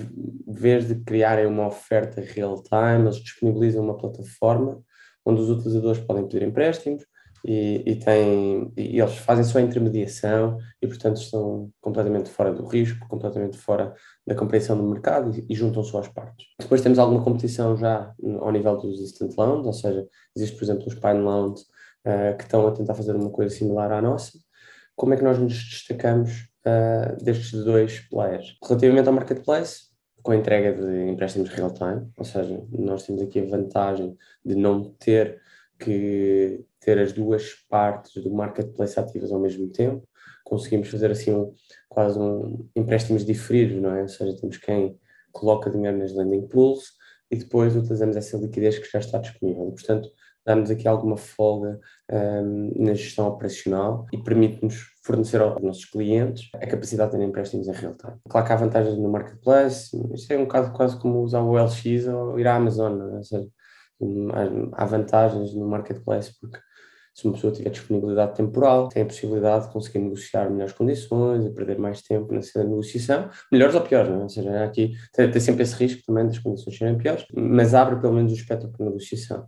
[0.48, 4.82] vez de criarem uma oferta real-time, eles disponibilizam uma plataforma
[5.24, 7.04] onde os utilizadores podem pedir empréstimos
[7.44, 12.66] e, e, têm, e eles fazem só a intermediação e, portanto, estão completamente fora do
[12.66, 13.94] risco, completamente fora
[14.26, 16.46] da compreensão do mercado e, e juntam só as partes.
[16.58, 20.06] Depois temos alguma competição já ao nível dos instant loans, ou seja,
[20.36, 21.62] existe, por exemplo, os Pine Loans
[22.06, 24.38] uh, que estão a tentar fazer uma coisa similar à nossa.
[24.94, 28.56] Como é que nós nos destacamos uh, destes dois players?
[28.62, 29.89] Relativamente ao marketplace,
[30.22, 34.84] com a entrega de empréstimos real-time, ou seja, nós temos aqui a vantagem de não
[34.94, 35.40] ter
[35.78, 40.06] que ter as duas partes do marketplace ativas ao mesmo tempo,
[40.44, 41.54] conseguimos fazer assim um,
[41.88, 44.02] quase um empréstimos diferidos, não é?
[44.02, 44.98] Ou seja, temos quem
[45.32, 46.92] coloca dinheiro nas landing pools
[47.30, 49.70] e depois utilizamos essa liquidez que já está disponível.
[49.70, 50.10] Portanto,
[50.44, 51.78] dá-nos aqui alguma folga
[52.10, 57.68] um, na gestão operacional e permite-nos fornecer aos nossos clientes a capacidade de ter empréstimos
[57.68, 58.14] em real time.
[58.28, 62.06] Claro que há vantagens no marketplace, isto é um caso quase como usar o LX
[62.08, 63.16] ou ir à Amazon, é?
[63.16, 63.48] ou seja,
[64.00, 64.28] hum,
[64.72, 66.58] há vantagens no marketplace porque
[67.14, 71.50] se uma pessoa tiver disponibilidade temporal, tem a possibilidade de conseguir negociar melhores condições e
[71.50, 74.22] perder mais tempo nessa negociação, melhores ou piores, não é?
[74.22, 78.00] ou seja, aqui tem, tem sempre esse risco também das condições serem piores, mas abre
[78.00, 79.46] pelo menos o espectro para negociação.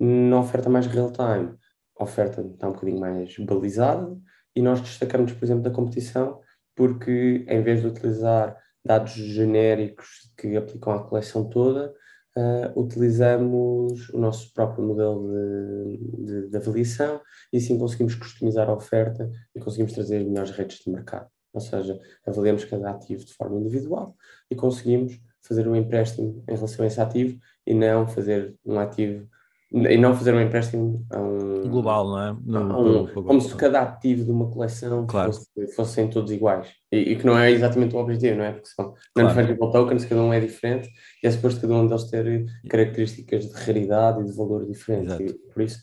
[0.00, 1.54] Na oferta mais real-time,
[1.98, 4.16] a oferta está um bocadinho mais balizada
[4.56, 6.40] e nós destacamos, por exemplo, da competição
[6.74, 11.94] porque em vez de utilizar dados genéricos que aplicam à coleção toda,
[12.34, 17.20] uh, utilizamos o nosso próprio modelo de, de, de, avaliação
[17.52, 21.28] e assim conseguimos customizar a oferta e conseguimos trazer melhores redes de mercado.
[21.52, 24.16] Ou seja, avaliamos cada ativo de forma individual
[24.50, 29.28] e conseguimos fazer um empréstimo em relação a esse ativo e não fazer um ativo
[29.72, 32.32] e não fazer um empréstimo a um, global, não é?
[32.32, 35.32] um, como se cada ativo de uma coleção claro.
[35.32, 38.52] fosse, fossem todos iguais e, e, que não é exatamente o objetivo, não é?
[38.52, 39.72] Porque são non-fungible claro.
[39.72, 40.90] tokens, cada um é diferente
[41.22, 45.32] e é suposto cada um deles ter características de raridade e de valor diferente e
[45.52, 45.78] por isso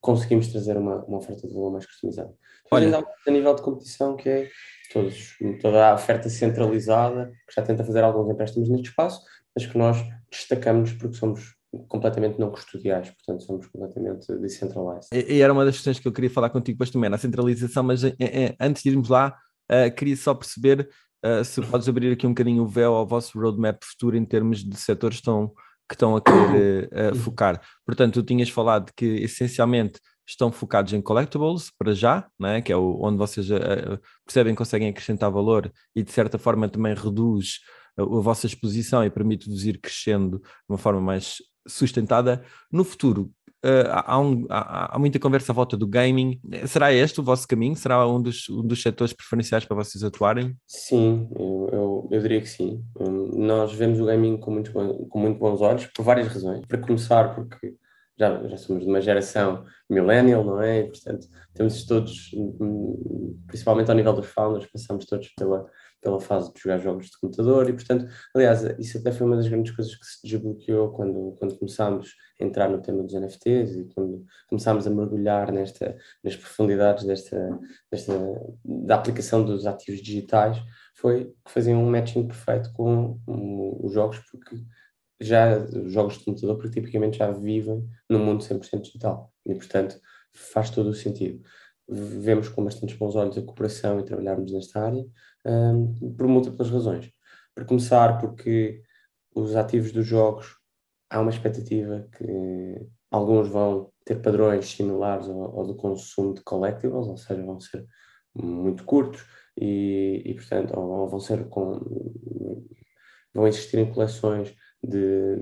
[0.00, 2.32] conseguimos trazer uma, uma oferta de valor mais customizada.
[2.70, 2.84] Olha.
[2.86, 4.48] ainda a nível de competição que é
[4.92, 9.20] todos, toda a oferta centralizada que já tenta fazer alguns empréstimos neste espaço,
[9.54, 9.98] mas que nós
[10.30, 11.54] destacamos porque somos
[11.88, 15.08] completamente não custodiais, portanto somos completamente decentralized.
[15.12, 17.82] E, e, era uma das questões que eu queria falar contigo depois também, na centralização,
[17.82, 19.36] mas é, é, antes de irmos lá,
[19.70, 20.88] uh, queria só perceber
[21.24, 24.62] uh, se podes abrir aqui um bocadinho o véu ao vosso roadmap futuro em termos
[24.62, 27.60] de setores que estão a querer uh, focar.
[27.86, 29.98] Portanto, tu tinhas falado que essencialmente
[30.28, 32.60] estão focados em collectibles para já, né?
[32.60, 33.48] que é o, onde vocês
[34.24, 37.58] percebem que conseguem acrescentar valor e de certa forma também reduz
[37.98, 43.30] a vossa exposição e permite-vos ir crescendo de uma forma mais sustentada no futuro.
[43.64, 46.40] Uh, há, um, há, há, muita conversa à volta do gaming.
[46.66, 47.76] Será este o vosso caminho?
[47.76, 50.56] Será um dos, um dos setores preferenciais para vocês atuarem?
[50.66, 52.84] Sim, eu, eu, eu diria que sim.
[52.98, 56.66] Um, nós vemos o gaming com muito, com muito bons olhos, por várias razões.
[56.66, 57.76] Para começar, porque
[58.18, 60.80] já, já somos de uma geração millennial, não é?
[60.80, 65.66] E, portanto, temos todos, hum, principalmente ao nível dos founders, passamos todos pela
[66.02, 69.48] pela fase de jogar jogos de computador e, portanto, aliás, isso até foi uma das
[69.48, 73.84] grandes coisas que se desbloqueou quando, quando começámos a entrar no tema dos NFTs e
[73.94, 77.58] quando começámos a mergulhar nesta, nas profundidades desta,
[77.90, 78.12] desta,
[78.64, 80.58] da aplicação dos ativos digitais,
[80.96, 84.56] foi que faziam um matching perfeito com os jogos, porque
[85.20, 90.00] já os jogos de computador, porque tipicamente já vivem num mundo 100% digital e, portanto,
[90.34, 91.42] faz todo o sentido
[91.92, 95.04] vemos com bastantes bons olhos a cooperação e trabalharmos nesta área
[95.44, 97.10] um, por múltiplas razões.
[97.54, 98.82] Para começar, porque
[99.34, 100.56] os ativos dos jogos
[101.10, 107.06] há uma expectativa que alguns vão ter padrões similares ao, ao do consumo de collectibles,
[107.06, 107.86] ou seja, vão ser
[108.34, 109.24] muito curtos
[109.60, 111.78] e, e portanto, ou, ou, vão ser com
[113.34, 115.36] vão existir em coleções de,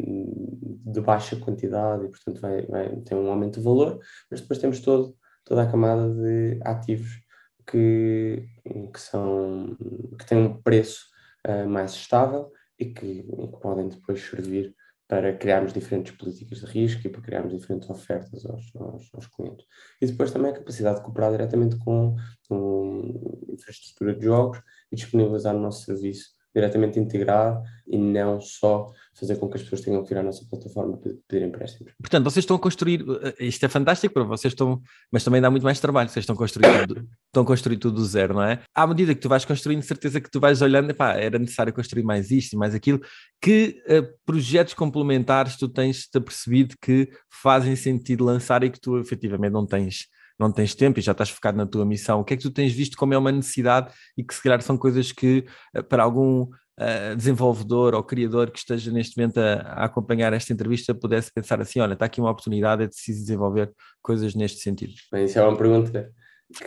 [0.85, 4.81] de baixa quantidade e portanto vai, vai ter um aumento de valor, mas depois temos
[4.81, 7.21] todo toda a camada de ativos
[7.67, 8.49] que,
[8.93, 9.77] que, são,
[10.19, 11.07] que têm um preço
[11.47, 14.75] uh, mais estável e que, e que, podem depois servir
[15.07, 19.67] para criarmos diferentes políticas de risco e para criarmos diferentes ofertas aos, aos, aos clientes.
[20.01, 22.15] E depois também a capacidade de cooperar diretamente com,
[22.49, 29.37] com infraestrutura de jogos e disponibilizar o nosso serviço diretamente integrado e não só fazer
[29.37, 31.93] com que as pessoas tenham que ir à nossa plataforma para pedir empréstimos.
[32.01, 34.81] Portanto, vocês estão a construir, eh, isto é fantástico para vocês, estão,
[35.13, 37.97] mas também dá muito mais trabalho, vocês estão a construir tudo, estão a construir tudo
[37.97, 38.61] do zero, não é?
[38.75, 42.03] À medida que tu vais construindo, certeza que tu vais olhando, pá, era necessário construir
[42.03, 43.01] mais isto e mais aquilo,
[43.41, 47.09] que uh, projetos complementares tu tens-te apercebido que
[47.43, 50.07] fazem sentido lançar e que tu efetivamente não tens
[50.41, 52.51] não tens tempo e já estás focado na tua missão, o que é que tu
[52.51, 56.03] tens visto como é uma necessidade e que se calhar são coisas que eh, para
[56.03, 61.31] algum uh, desenvolvedor ou criador que esteja neste momento a, a, acompanhar esta entrevista pudesse
[61.31, 63.71] pensar assim, olha, está aqui uma oportunidade, é preciso desenvolver
[64.03, 64.95] coisas neste sentido?
[65.13, 66.11] Bem, isso é uma pergunta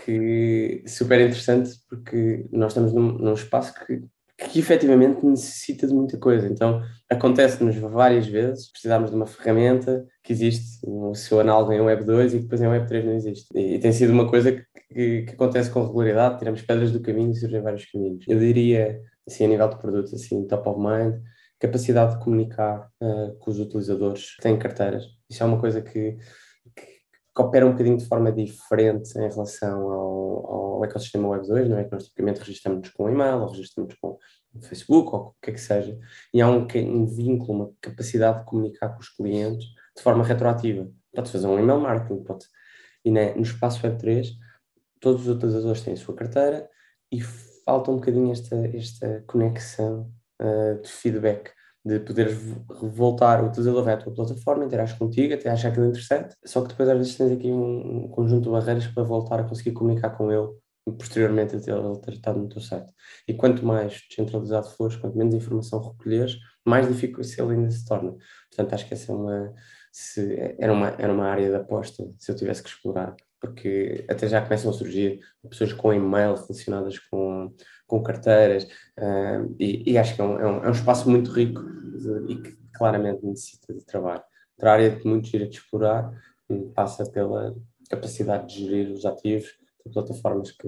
[0.06, 4.04] que super interessante porque nós estamos num, num espaço que
[4.38, 6.48] que efetivamente necessita de muita coisa.
[6.48, 12.04] Então, acontece-nos várias vezes precisarmos de uma ferramenta que existe, o seu análogo em Web
[12.04, 13.48] 2 e depois em Web 3 não existe.
[13.54, 17.02] E, e tem sido uma coisa que, que, que, acontece com regularidade, tiramos pedras do
[17.02, 18.26] caminho e surgem vários caminhos.
[18.28, 21.22] Eu diria, assim, a nível de produtos, assim, top of mind,
[21.60, 25.06] capacidade de comunicar uh, com os utilizadores que têm carteiras.
[25.30, 26.18] Isso é uma coisa que
[27.36, 31.78] que opera um bocadinho de forma diferente em relação ao, ao ecossistema Web 2, não
[31.80, 31.84] é?
[31.84, 34.20] Que nós tipicamente registramos com e-mail, ou registramos com
[34.62, 35.98] Facebook, ou o que é que seja,
[36.34, 39.66] e há um, um vínculo, uma capacidade de comunicar com os clientes
[39.96, 40.88] de forma retroativa.
[41.14, 42.46] Pode fazer um email marketing, pode.
[43.04, 44.32] E né, no espaço Web 3,
[45.00, 46.70] todos os utilizadores têm a sua carteira
[47.12, 50.12] e falta um bocadinho esta, esta conexão
[50.42, 51.52] uh, de feedback
[51.86, 52.38] de poderes
[52.82, 56.70] voltar, o utilizador vai à tua plataforma, interage contigo, até achar aquilo interessante, só que
[56.70, 60.32] depois às vezes tens aqui um, conjunto de barreiras para voltar a conseguir comunicar com
[60.32, 60.48] ele
[60.98, 62.92] posteriormente a ele ter estado no teu site.
[63.28, 68.16] E quanto mais descentralizado fores, quanto menos informação recolheres, mais difícil ainda se torna.
[68.50, 69.54] Portanto, acho que essa é uma,
[69.92, 74.28] se, era, uma, era uma área de aposta, se eu tivesse que explorar, porque até
[74.28, 75.20] já começam a surgir
[75.50, 77.54] pessoas com e-mail relacionadas com,
[77.94, 78.64] com carteiras,
[78.98, 81.62] uh, e, e, acho que é um, é, um, é um, espaço muito rico
[82.28, 84.24] e que claramente necessita de trabalho.
[84.58, 86.12] Outra área que muito gira explorar
[86.74, 87.56] passa pela
[87.88, 89.46] capacidade de gerir os ativos
[89.86, 90.68] de plataformas que,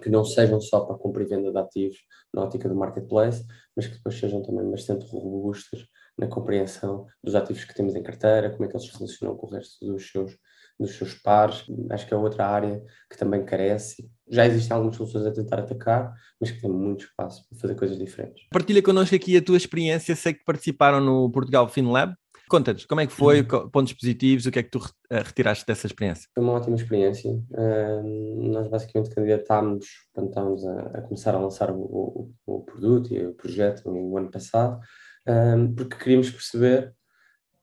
[0.00, 1.98] que não sejam só para compra e venda de ativos
[2.32, 3.44] na ótica do marketplace,
[3.74, 5.84] mas que depois sejam também bastante robustas
[6.16, 9.48] na compreensão dos ativos que temos em carteira, como é que eles se relacionam com
[9.48, 10.38] o resto dos seus
[10.82, 11.64] dos seus pares.
[11.90, 14.08] Acho que é outra área que também carece.
[14.28, 17.98] Já existem algumas soluções a tentar atacar, mas que tem muito espaço para fazer coisas
[17.98, 18.44] diferentes.
[18.50, 20.14] Partilha connosco aqui a tua experiência.
[20.14, 22.14] Sei que participaram no Portugal FinLab.
[22.48, 23.70] Conta-nos, como é que foi, uhum.
[23.70, 24.78] pontos positivos, o que é que tu
[25.08, 26.28] eh, retiraste dessa experiência?
[26.34, 27.30] Foi uma ótima experiência.
[27.30, 33.14] Uh, nós basicamente candidatámos, quando estávamos a, a, começar a lançar o, o, o, produto
[33.14, 34.78] e o projeto no ano passado,
[35.26, 36.94] uh, porque queríamos perceber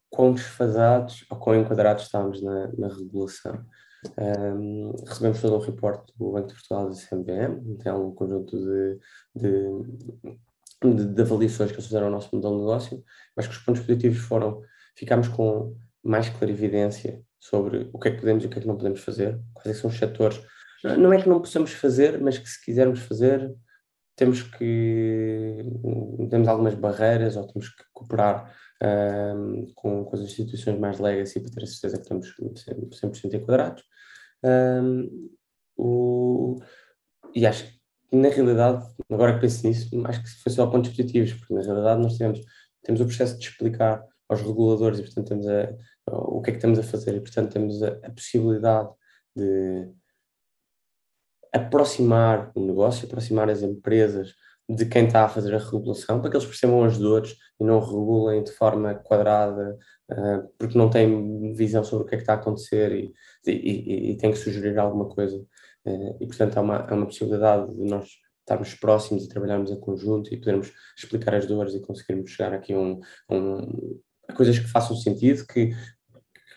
[0.09, 3.65] quão desfasados ou quão enquadrados estávamos na, na regulação.
[4.17, 8.57] Um, recebemos todo um reporte do Banco de Portugal e do CMBM, tem um conjunto
[8.57, 8.99] de,
[9.35, 13.03] de, de, de, avaliações que eles fizeram ao nosso modelo de negócio,
[13.35, 14.61] mas que os pontos positivos foram,
[14.95, 18.67] ficámos com mais clarividência sobre o que é que podemos e o que é que
[18.67, 20.41] não podemos fazer, quais é são os setores,
[20.97, 23.53] não é que não possamos fazer, mas que se quisermos fazer,
[24.15, 25.57] temos que,
[26.29, 28.53] temos algumas barreiras ou temos que cooperar
[28.83, 32.35] um, com, com, as instituições mais legacy para ter a certeza que estamos
[33.01, 33.83] 100%, enquadrados.
[34.43, 35.29] Um,
[35.77, 36.59] o,
[37.35, 41.33] e acho que, na realidade, agora que penso nisso, acho que foi só pontos positivos,
[41.33, 42.39] porque na realidade nós temos,
[42.83, 45.69] temos o processo de explicar aos reguladores e, portanto, temos a,
[46.07, 48.89] o que é que estamos a fazer e, portanto, temos a, a possibilidade
[49.35, 49.91] de
[51.53, 54.33] aproximar o negócio, aproximar as empresas
[54.69, 57.79] de quem está a fazer a regulação, para que eles percebam as dores e não
[57.79, 59.75] regulem de forma quadrada,
[60.11, 63.13] uh, porque não têm visão sobre o que é que está a acontecer e,
[63.47, 65.37] e, e, e têm que sugerir alguma coisa.
[65.85, 68.09] Uh, e, portanto, há uma, há uma possibilidade de nós
[68.41, 72.73] estarmos próximos e trabalharmos em conjunto e podermos explicar as dores e conseguirmos chegar aqui
[72.73, 72.99] a, um,
[73.31, 73.99] um,
[74.35, 75.71] coisas que façam sentido, que,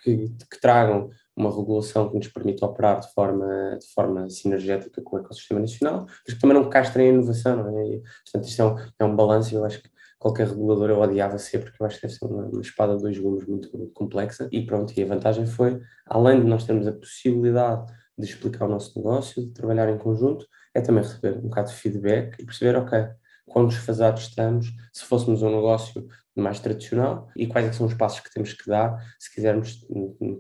[0.03, 5.17] que, que tragam uma regulação que nos permita operar de forma, de forma sinergética com
[5.17, 7.87] o ecossistema nacional, mas que também não castrem a inovação, não é?
[7.87, 11.39] E, portanto, isto é um, é um balanço, eu acho que qualquer regulador eu odiava
[11.39, 13.93] ser, porque eu acho que deve ser uma, uma espada de dois gumes muito, muito
[13.93, 18.67] complexa, e pronto, e a vantagem foi, além de nós termos a possibilidade de explicar
[18.67, 22.45] o nosso negócio, de trabalhar em conjunto, é também receber um bocado de feedback e
[22.45, 23.09] perceber, ok,
[23.47, 28.21] quão desfasados estamos, se fôssemos um negócio mais tradicional e quais é são os passos
[28.21, 29.87] que temos que dar se quisermos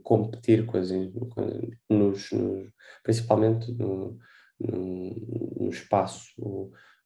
[0.03, 0.90] competir com as,
[1.90, 2.70] nos, nos,
[3.03, 4.18] principalmente no,
[4.59, 6.32] no, no espaço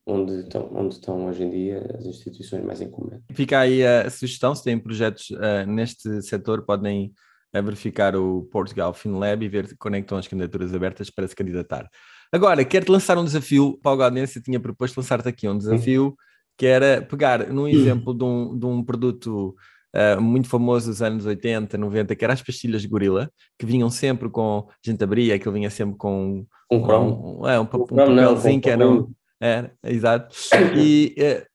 [0.07, 3.25] onde estão, onde estão hoje em dia as instituições mais incumbentes.
[3.33, 7.13] Fica aí a sugestão, se têm projetos uh, neste setor, podem
[7.55, 11.91] uh, verificar o Portugal FinLab e ver estão as candidaturas abertas para se candidatar.
[12.33, 16.17] Agora, quero-te lançar um desafio, Paulo Gaudense tinha proposto lançar-te aqui um desafio,
[16.57, 19.55] que era pegar num exemplo de um, de um produto
[19.95, 23.89] Uh, muito famoso dos anos 80, 90, que eram as pastilhas de gorila, que vinham
[23.89, 24.67] sempre com.
[24.69, 28.69] A gente abria, que vinha sempre com um, um, um, é, um, um papelzinho que
[28.69, 28.87] era.
[28.87, 29.11] Um,
[29.41, 30.37] era, exato.
[30.77, 31.47] E uh,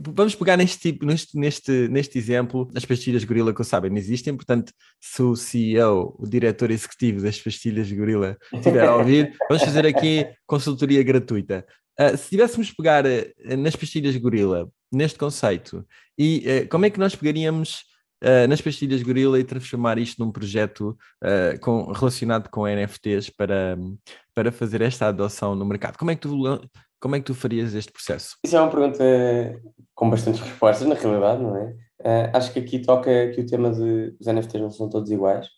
[0.00, 3.98] vamos pegar neste tipo, neste, neste, neste exemplo, as pastilhas gorila que eu sabem não
[3.98, 9.64] existem, portanto, se o CEO, o diretor executivo das pastilhas gorila estiver a ouvir, vamos
[9.64, 11.64] fazer aqui consultoria gratuita.
[11.98, 15.86] Uh, se tivéssemos pegar uh, nas pastilhas gorila, neste conceito,
[16.18, 17.84] e uh, como é que nós pegaríamos
[18.48, 20.96] nas pastilhas gorila e transformar isto num projeto
[21.60, 23.76] com, relacionado com NFTs para,
[24.34, 25.98] para fazer esta adoção no mercado?
[25.98, 26.58] Como é que tu
[27.00, 28.36] como é que tu farias este processo?
[28.44, 29.04] Isso é uma pergunta
[29.94, 31.74] com bastantes respostas, na realidade, não é?
[32.00, 35.48] Uh, acho que aqui toca que o tema de os NFTs não são todos iguais.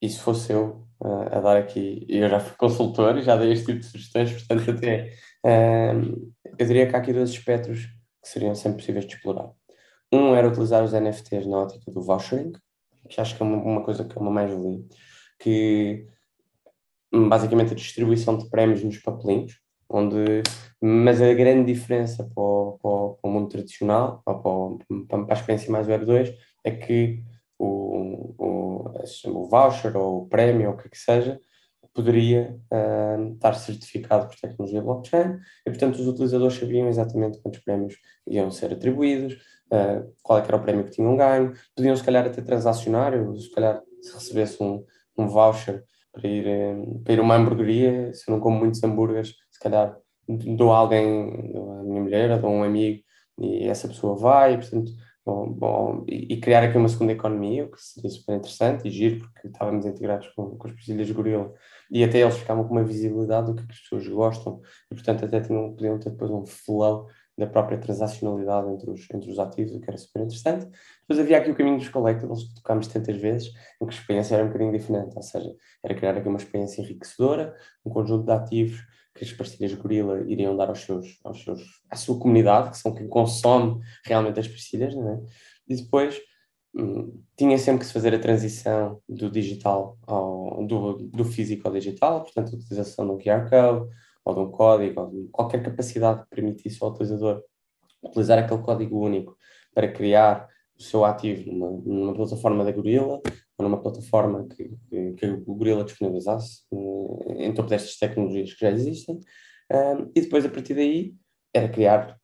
[0.00, 3.52] E se fosse eu uh, a dar aqui, eu já fui consultor e já dei
[3.52, 5.12] este tipo de sugestões, portanto, até
[5.44, 7.86] uh, eu diria que há aqui dois espectros
[8.22, 9.50] que seriam sempre possíveis de explorar.
[10.12, 12.52] Um era utilizar os NFTs na ótica do vouchering,
[13.08, 14.82] que acho que é uma, uma coisa que é uma mais-valia,
[15.38, 16.06] que
[17.12, 19.60] basicamente a distribuição de prémios nos papelinhos,
[19.90, 20.42] onde,
[20.80, 24.38] mas a grande diferença para o, para o, para o mundo tradicional, para,
[25.08, 26.32] para, a experiência mais Web 2,
[26.64, 27.22] é que
[27.58, 28.94] o, o,
[29.26, 31.40] o voucher ou o prémio, ou o que é que seja,
[31.92, 37.96] poderia uh, estar certificado por tecnologia blockchain e, portanto, os utilizadores sabiam exatamente quantos prémios
[38.28, 39.34] iam ser atribuídos,
[39.72, 43.50] uh, qual é era o prémio que tinham ganho, podiam, se calhar, até transacionar, se
[43.50, 44.84] calhar, se recebesse um,
[45.18, 46.44] um voucher para ir,
[47.04, 49.96] para ir a uma hamburgueria, se não como muitos hambúrgueres, calhar
[50.28, 53.02] dou a alguém, dou a minha mulher, dou a um amigo
[53.38, 54.92] e essa pessoa vai, portanto,
[55.24, 58.90] bom, bom, e, e, criar aqui uma segunda economia, o que seria super interessante e
[58.90, 61.52] giro, porque estávamos integrados com, com as pastilhas de gorila
[61.90, 65.24] e até eles ficavam com uma visibilidade do é que as pessoas gostam e, portanto,
[65.24, 67.08] até tinham, podiam ter depois um flow
[67.38, 70.66] da própria transacionalidade entre os, entre os ativos, o que era super interessante.
[71.00, 73.48] Depois havia aqui o caminho dos collectibles, que tocámos tantas vezes,
[73.80, 75.50] em que a experiência era um bocadinho diferente, ou seja,
[75.82, 78.84] era criar aqui uma experiência enriquecedora, um conjunto de ativos
[79.20, 81.60] que as pastilhas gorila iriam dar aos seus, aos seus,
[81.90, 85.20] à sua comunidade, que são quem consome realmente as pastilhas, não é?
[85.68, 86.18] E depois
[86.74, 91.74] hum, tinha sempre que se fazer a transição do digital ao, do, do físico ao
[91.74, 93.90] digital, portanto, a utilização de um QR Code,
[94.24, 97.42] ou de um código, ou de qualquer capacidade que permitisse ao utilizador
[98.02, 99.36] utilizar aquele código único
[99.74, 100.48] para criar
[100.78, 103.20] o seu ativo numa, numa plataforma da Gorilla
[103.60, 108.60] ou numa plataforma que, que, que o Gorilla disponibilizasse eh, em topo destas tecnologias que
[108.60, 109.20] já existem.
[109.70, 111.14] Um, e depois, a partir daí,
[111.54, 112.18] era criar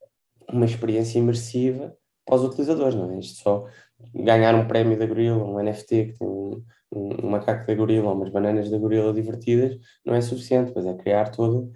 [0.51, 3.19] uma experiência imersiva para os utilizadores, não é?
[3.19, 3.67] Isto só
[4.15, 8.31] ganhar um prémio da Gorilla, um NFT que tem um, um, macaco da gorila, umas
[8.31, 11.73] bananas da gorila divertidas, não é suficiente, mas é criar todo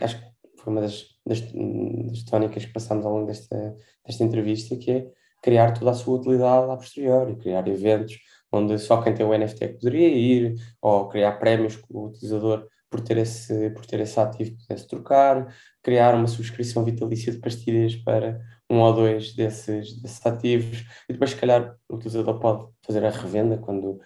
[0.00, 3.74] acho que foi uma das, das, das tónicas que passámos ao longo desta,
[4.06, 5.06] desta entrevista, que é
[5.42, 8.18] criar toda a sua utilidade a posteriori, criar eventos
[8.52, 13.00] onde só quem tem o NFT poderia ir, ou criar prémios que o utilizador por
[13.00, 18.40] ter esse, por ter esse ativo pudesse trocar, criar uma subscrição vitalícia de pastilhas para
[18.68, 23.10] um ou dois desses, desses ativos, e depois, se calhar, o utilizador pode fazer a
[23.10, 24.00] revenda quando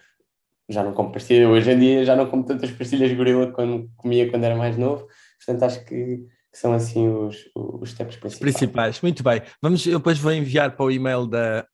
[0.69, 4.29] já não como pastilha, hoje em dia já não como tantas pastilhas gorila como comia
[4.29, 6.25] quando era mais novo, portanto acho que,
[6.55, 8.39] são assim os, os steps principais.
[8.39, 9.01] principais.
[9.01, 9.41] Muito bem.
[9.61, 11.65] Vamos, eu depois vou enviar para o e-mail da,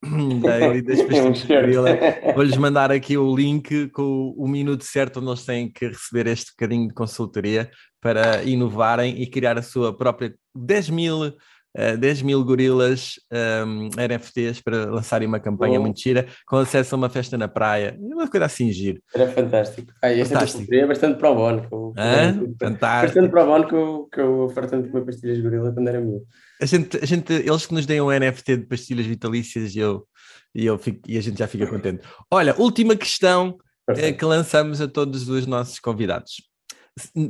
[0.41, 1.01] da Eli das
[1.45, 1.91] gorila,
[2.33, 6.25] vou-lhes mandar aqui o link com o, o minuto certo onde eles têm que receber
[6.25, 7.69] este bocadinho de consultoria
[8.01, 11.33] para inovarem e criar a sua própria 10 mil
[11.77, 13.15] uh, 10 mil gorilas
[13.65, 15.81] um, NFTs para lançarem uma campanha oh.
[15.81, 19.01] muito gira, com acesso a uma festa na praia, uma coisa assim giro.
[19.13, 19.91] Era fantástico.
[20.01, 20.73] Ah, fantástico.
[20.73, 21.61] É bastante para o bono.
[21.61, 21.93] Que eu,
[22.59, 23.05] fantástico.
[23.07, 26.01] Bastante para o bono que eu, que eu fartando comer pastilhas de gorila quando era
[26.01, 26.23] meu.
[26.61, 30.05] A gente, a gente, eles que nos deem um NFT de pastilhas vitalícias e eu,
[30.53, 32.05] e, eu fico, e a gente já fica contente.
[32.29, 33.57] Olha, última questão
[33.89, 36.50] é, que lançamos a todos os nossos convidados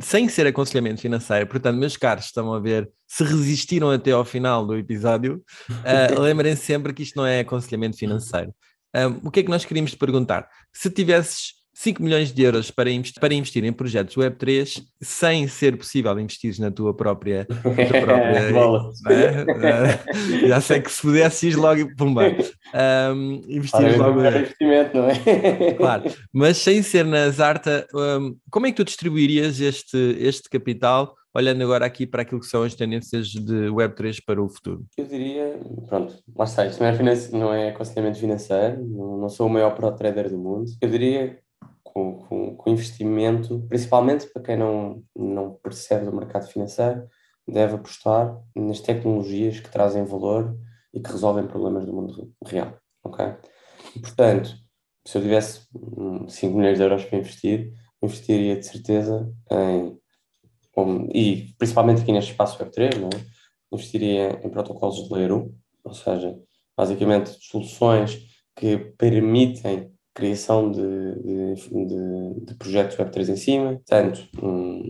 [0.01, 4.65] sem ser aconselhamento financeiro, portanto, meus caros, estão a ver, se resistiram até ao final
[4.65, 8.53] do episódio, uh, lembrem sempre que isto não é aconselhamento financeiro.
[8.95, 10.49] Um, o que é que nós queríamos te perguntar?
[10.73, 15.75] Se tivesses 5 milhões de euros para investir, para investir em projetos Web3 sem ser
[15.75, 17.47] possível investir na tua própria.
[17.49, 20.47] Na tua própria é?
[20.47, 22.35] Já sei que se pudesse ir logo pumba,
[23.15, 24.21] um, investir logo.
[24.21, 25.73] É investimento, não é?
[25.73, 31.15] Claro, mas sem ser na Zarta, um, como é que tu distribuirias este, este capital?
[31.33, 34.85] olhando agora aqui para aquilo que são as tendências de Web3 para o futuro?
[34.97, 35.57] Eu diria,
[35.87, 39.73] pronto, lá está, isto não é, não é aconselhamento financeiro, não, não sou o maior
[39.73, 40.65] pro trader do mundo.
[40.81, 41.39] Eu diria
[41.93, 47.07] com, com, com, investimento, principalmente para quem não, não percebe do mercado financeiro,
[47.47, 50.57] deve apostar nas tecnologias que trazem valor
[50.93, 53.33] e que resolvem problemas do mundo real, ok?
[53.95, 54.55] E, portanto,
[55.05, 55.67] se eu tivesse
[56.27, 59.99] 5 milhões de euros para investir, investiria de certeza em
[61.13, 63.25] e principalmente aqui neste espaço Web3, não é?
[63.71, 66.39] investiria em protocolos de Layer 1, ou seja,
[66.75, 68.19] basicamente soluções
[68.55, 73.81] que permitem criação de, de, de, de projetos Web3 em cima.
[73.85, 74.83] Tanto um,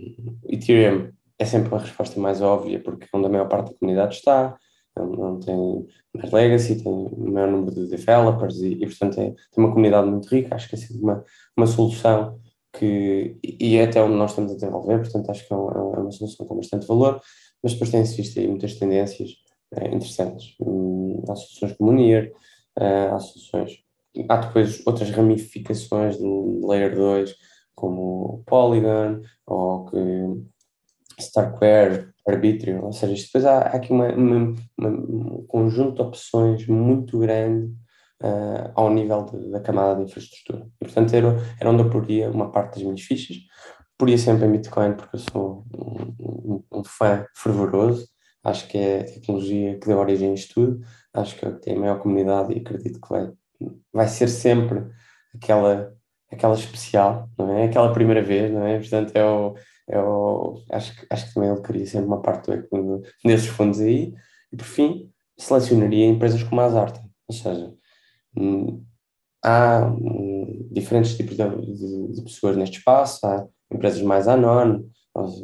[0.47, 4.15] Ethereum é sempre uma resposta mais óbvia, porque é onde a maior parte da comunidade
[4.15, 4.57] está,
[4.97, 9.63] onde tem mais legacy, tem o maior número de developers e, e portanto, é, tem
[9.63, 10.55] uma comunidade muito rica.
[10.55, 11.23] Acho que é sempre uma,
[11.57, 12.39] uma solução
[12.73, 15.99] que, e é até onde nós estamos a desenvolver, portanto acho que é uma, é
[15.99, 17.21] uma solução com bastante valor,
[17.61, 19.31] mas depois tem-se visto aí muitas tendências
[19.75, 20.55] é, interessantes.
[20.59, 22.31] Hum, há soluções como o NIR,
[22.79, 23.83] uh, há soluções,
[24.29, 27.35] há depois outras ramificações do Layer 2,
[27.75, 29.97] como Polygon, ou que
[31.19, 36.67] Starkware, Arbitrum, ou seja, depois há, há aqui uma, uma, uma, um conjunto de opções
[36.67, 37.73] muito grande
[38.21, 40.67] uh, ao nível de, da camada de infraestrutura.
[40.79, 41.27] E, portanto, era,
[41.59, 43.37] era onde eu poria uma parte das minhas fichas.
[43.97, 48.07] Poria sempre em Bitcoin, porque eu sou um, um, um fã fervoroso.
[48.43, 50.85] Acho que é a tecnologia que deu origem a isto tudo.
[51.13, 53.31] Acho que é o que tem a maior comunidade e acredito que vai,
[53.93, 54.85] vai ser sempre
[55.35, 55.93] aquela,
[56.31, 57.65] aquela especial, não é?
[57.65, 58.79] Aquela primeira vez, não é?
[58.79, 59.55] Portanto, é o,
[59.89, 64.13] é o, acho, acho que também ele queria sempre uma parte do, desses fundos aí.
[64.51, 67.73] E, por fim, selecionaria empresas como a Azarta, ou seja,
[68.37, 68.85] Hum,
[69.43, 74.85] há um, diferentes tipos de, de, de, pessoas neste espaço, há empresas mais anónimas,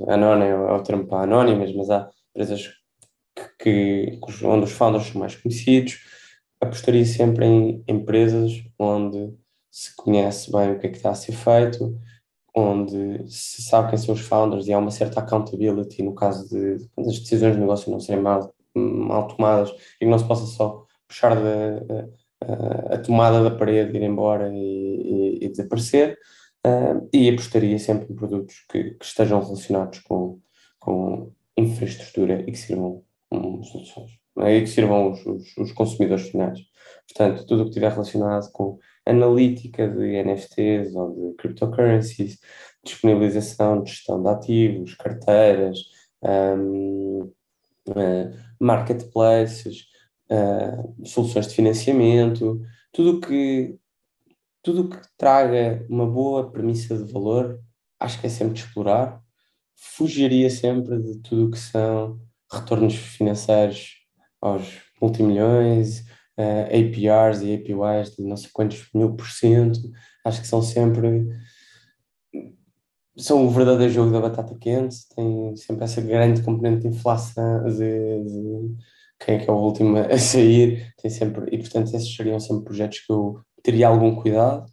[0.08, 2.70] anónimo é, é o termo para anónimas, mas há empresas
[3.60, 6.00] que, que, onde os founders são mais conhecidos,
[6.62, 9.34] apostaria sempre em empresas onde
[9.72, 12.00] se conhece bem o que é que está a ser feito,
[12.56, 16.78] onde se sabe quem são os founders e há uma certa accountability no caso de,
[16.78, 20.46] de as decisões de negócio não serem mal, mal tomadas e que não se possa
[20.46, 22.10] só puxar de,
[22.92, 26.18] a tomada da parede ir embora e, e, e desaparecer,
[26.66, 30.40] uh, e apostaria sempre em produtos que, que, estejam relacionados com,
[30.80, 34.58] com infraestrutura e que sirvam um, soluções, é?
[34.58, 36.60] e que sirvam os, os, os, consumidores finais.
[37.08, 42.40] Portanto, tudo o que estiver relacionado com analítica de NFTs ou de cryptocurrencies,
[42.84, 45.80] disponibilização gestão de ativos, carteiras,
[46.22, 47.32] um,
[47.90, 49.86] uh, marketplaces,
[50.30, 52.62] uh, soluções de financiamento,
[52.92, 53.78] tudo que,
[54.62, 57.60] tudo que traga uma boa premissa de valor,
[58.00, 59.22] acho que é sempre de explorar.
[59.76, 62.20] Fugiria sempre de tudo que são
[62.52, 63.97] retornos financeiros
[64.42, 66.02] aos multimilhões,
[66.38, 69.80] uh, APRs e APYs de não sei quantos mil por cento,
[70.26, 71.28] acho que são sempre
[73.18, 78.24] são o verdadeiro jogo da batata quente, tem sempre essa grande componente de inflação, de,
[78.24, 78.76] de
[79.20, 82.66] quem é que é o último a sair, tem sempre, e portanto esses seriam sempre
[82.66, 84.66] projetos que eu teria algum cuidado,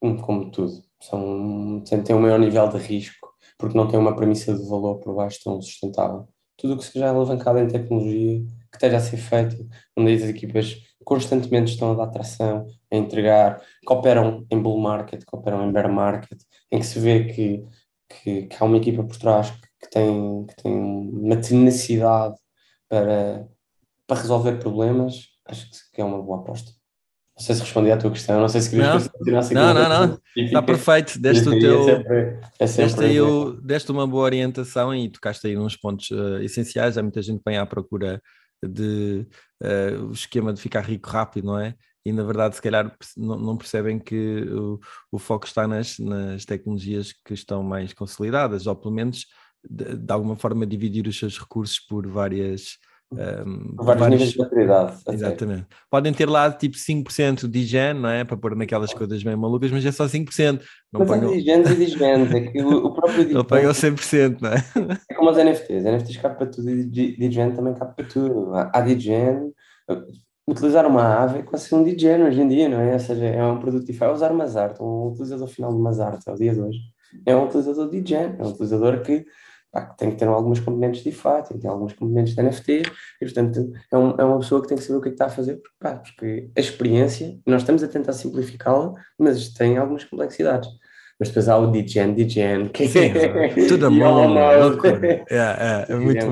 [0.00, 3.28] como tudo, são, têm um maior nível de risco,
[3.58, 6.28] porque não tem uma premissa de valor por baixo tão sustentável.
[6.56, 8.42] Tudo o que seja alavancado em tecnologia,
[8.78, 9.56] que esteja a ser feito,
[9.96, 15.24] onde as equipas constantemente estão a dar tração, a entregar, que operam em bull market,
[15.24, 17.64] que operam em bear market, em que se vê que,
[18.08, 22.34] que, que há uma equipa por trás que, que, tem, que tem uma tenacidade
[22.88, 23.46] para,
[24.06, 26.72] para resolver problemas, acho que é uma boa aposta.
[27.36, 30.18] Não sei se respondi à tua questão, não sei se querias não, não, não, não,
[30.34, 34.94] está perfeito, deste o teu, é sempre, é sempre deste, o, deste uma boa orientação
[34.94, 38.22] e tocaste aí nos pontos uh, essenciais, há muita gente que vem à procura
[38.62, 39.26] de
[39.62, 41.74] uh, o esquema de ficar rico rápido, não é?
[42.04, 44.78] E na verdade, se calhar não, percebem que o,
[45.10, 49.26] o, foco está nas, nas tecnologias que estão mais consolidadas, ou pelo menos
[49.68, 52.78] de, de alguma forma dividir os seus recursos por várias
[53.12, 54.92] um, vários, vários, níveis de maturidade.
[55.10, 55.66] Exatamente.
[55.90, 58.24] Podem ter lá tipo 5% de higiene, não é?
[58.24, 60.60] Para pôr naquelas coisas bem malucas, mas é só 5%.
[60.92, 61.30] Não mas pagam...
[61.30, 64.98] há e digenes, é que o, o próprio Não pagam 100%, não é?
[65.10, 68.52] É como os NFTs, NFTs cabe para tudo e digen também cabe para tudo.
[68.54, 69.52] Há digen,
[70.48, 72.92] utilizar uma ave é quase um DJ hoje em dia, não é?
[72.92, 74.12] Ou seja, é um produto diferente.
[74.12, 76.78] É usar uma Zart, um utilizador final de uma Zart, ao dia de hoje,
[77.24, 79.26] é um utilizador de DJ, é um utilizador que,
[79.76, 82.82] pá, tem que ter algumas componentes de IFA, tem que ter algumas componentes de NFT,
[83.20, 85.14] e portanto é, um, é uma pessoa que tem que saber o que é que
[85.14, 89.76] está a fazer, porque, pá, porque a experiência, nós estamos a tentar simplificá-la, mas tem
[89.76, 90.68] algumas complexidades
[91.18, 93.10] mas depois há o DJN, DJN, que Sim,
[93.68, 95.24] tudo a mão, loucura.
[95.26, 96.26] É, é, é, muito,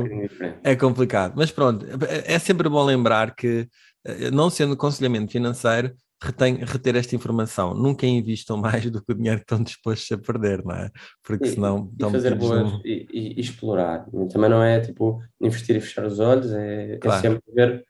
[0.63, 1.33] é complicado.
[1.35, 3.67] Mas pronto, é sempre bom lembrar que,
[4.05, 5.91] eh, não sendo aconselhamento financeiro,
[6.25, 7.75] retém, reter esta informação.
[7.75, 10.91] Nunca invistam mais do que o dinheiro que estão dispostos a perder, não é?
[11.23, 11.93] Porque senão...
[11.99, 14.07] E, fazer boas e, e, explorar.
[14.33, 17.19] Também não é tipo investir e fechar os olhos, é, é claro.
[17.19, 17.85] é sempre ver...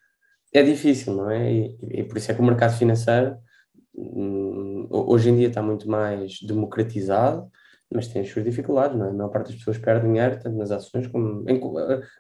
[0.53, 1.53] É difícil, não é?
[1.53, 3.37] E, e por isso é que o mercado financeiro
[3.97, 7.49] Hum, hoje em dia está muito mais democratizado,
[7.93, 9.11] mas tem as suas dificuldades, não é?
[9.11, 11.61] A maior parte das pessoas perde dinheiro, tanto nas ações como em,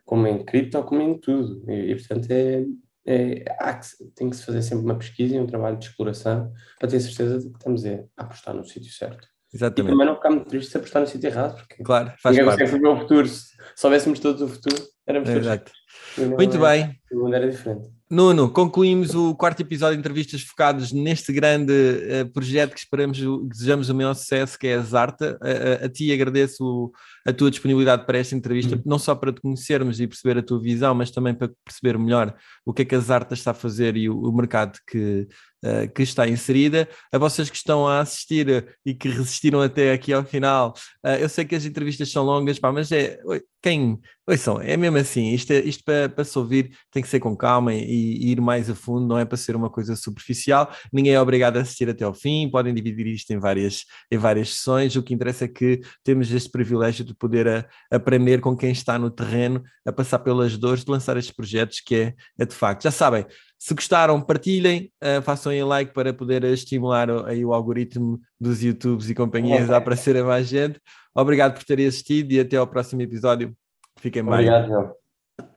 [0.05, 1.69] como em cripto, como em tudo.
[1.69, 2.65] E, e portanto, é,
[3.07, 6.89] é, que, tem que se fazer sempre uma pesquisa e um trabalho de exploração para
[6.89, 9.29] ter certeza de que estamos a apostar no sítio certo.
[9.53, 9.91] Exatamente.
[9.91, 12.51] E também não ficar muito triste se apostar no sítio errado, porque claro, faz ninguém
[12.51, 12.65] parte.
[12.65, 13.29] consegue o futuro.
[13.29, 15.47] Se soubéssemos todos o futuro, éramos todos.
[15.47, 15.73] Exato.
[16.17, 16.99] Muito bem.
[17.13, 17.95] O mundo era diferente.
[18.11, 23.89] Nuno, concluímos o quarto episódio de entrevistas focados neste grande uh, projeto que esperamos, desejamos
[23.89, 25.39] o maior sucesso, que é a Zarta.
[25.43, 26.93] Uh, a ti agradeço o,
[27.27, 30.61] a tua disponibilidade para esta entrevista, não só para te conhecermos e perceber a tua
[30.61, 33.97] visão, mas também para perceber melhor o que é que a Zarta está a fazer
[33.97, 35.27] e o, o mercado que,
[35.65, 36.89] uh, que está inserida.
[37.11, 40.75] A vocês que estão a assistir e que resistiram até aqui ao final,
[41.21, 43.19] eu sei que as entrevistas são longas, pá, mas é
[43.65, 43.99] quem.
[44.27, 47.37] Ouçam, é mesmo assim, isto, é, isto para, para se ouvir tem que ser com
[47.37, 50.71] calma e, e, ir mais a fundo, não é para ser uma coisa superficial.
[50.93, 54.55] Ninguém é obrigado a assistir até ao fim, podem dividir isto em várias, em várias
[54.55, 54.97] sessões.
[54.97, 58.99] O que interessa é que temos este privilégio de poder a, aprender com quem está
[58.99, 62.83] no terreno, a passar pelas dores de lançar estes projetos, que é, é de facto.
[62.83, 63.27] Já sabem,
[63.65, 69.09] se gostaram, partilhem, uh, façam aí like para poder estimular aí o algoritmo dos YouTubes
[69.09, 70.79] e companhias a aparecer a mais gente.
[71.15, 73.57] Obrigado por terem assistido e até ao próximo episódio.
[73.99, 74.35] Fiquem bem.
[74.35, 74.93] Obrigado, João.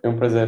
[0.02, 0.46] É um prazer.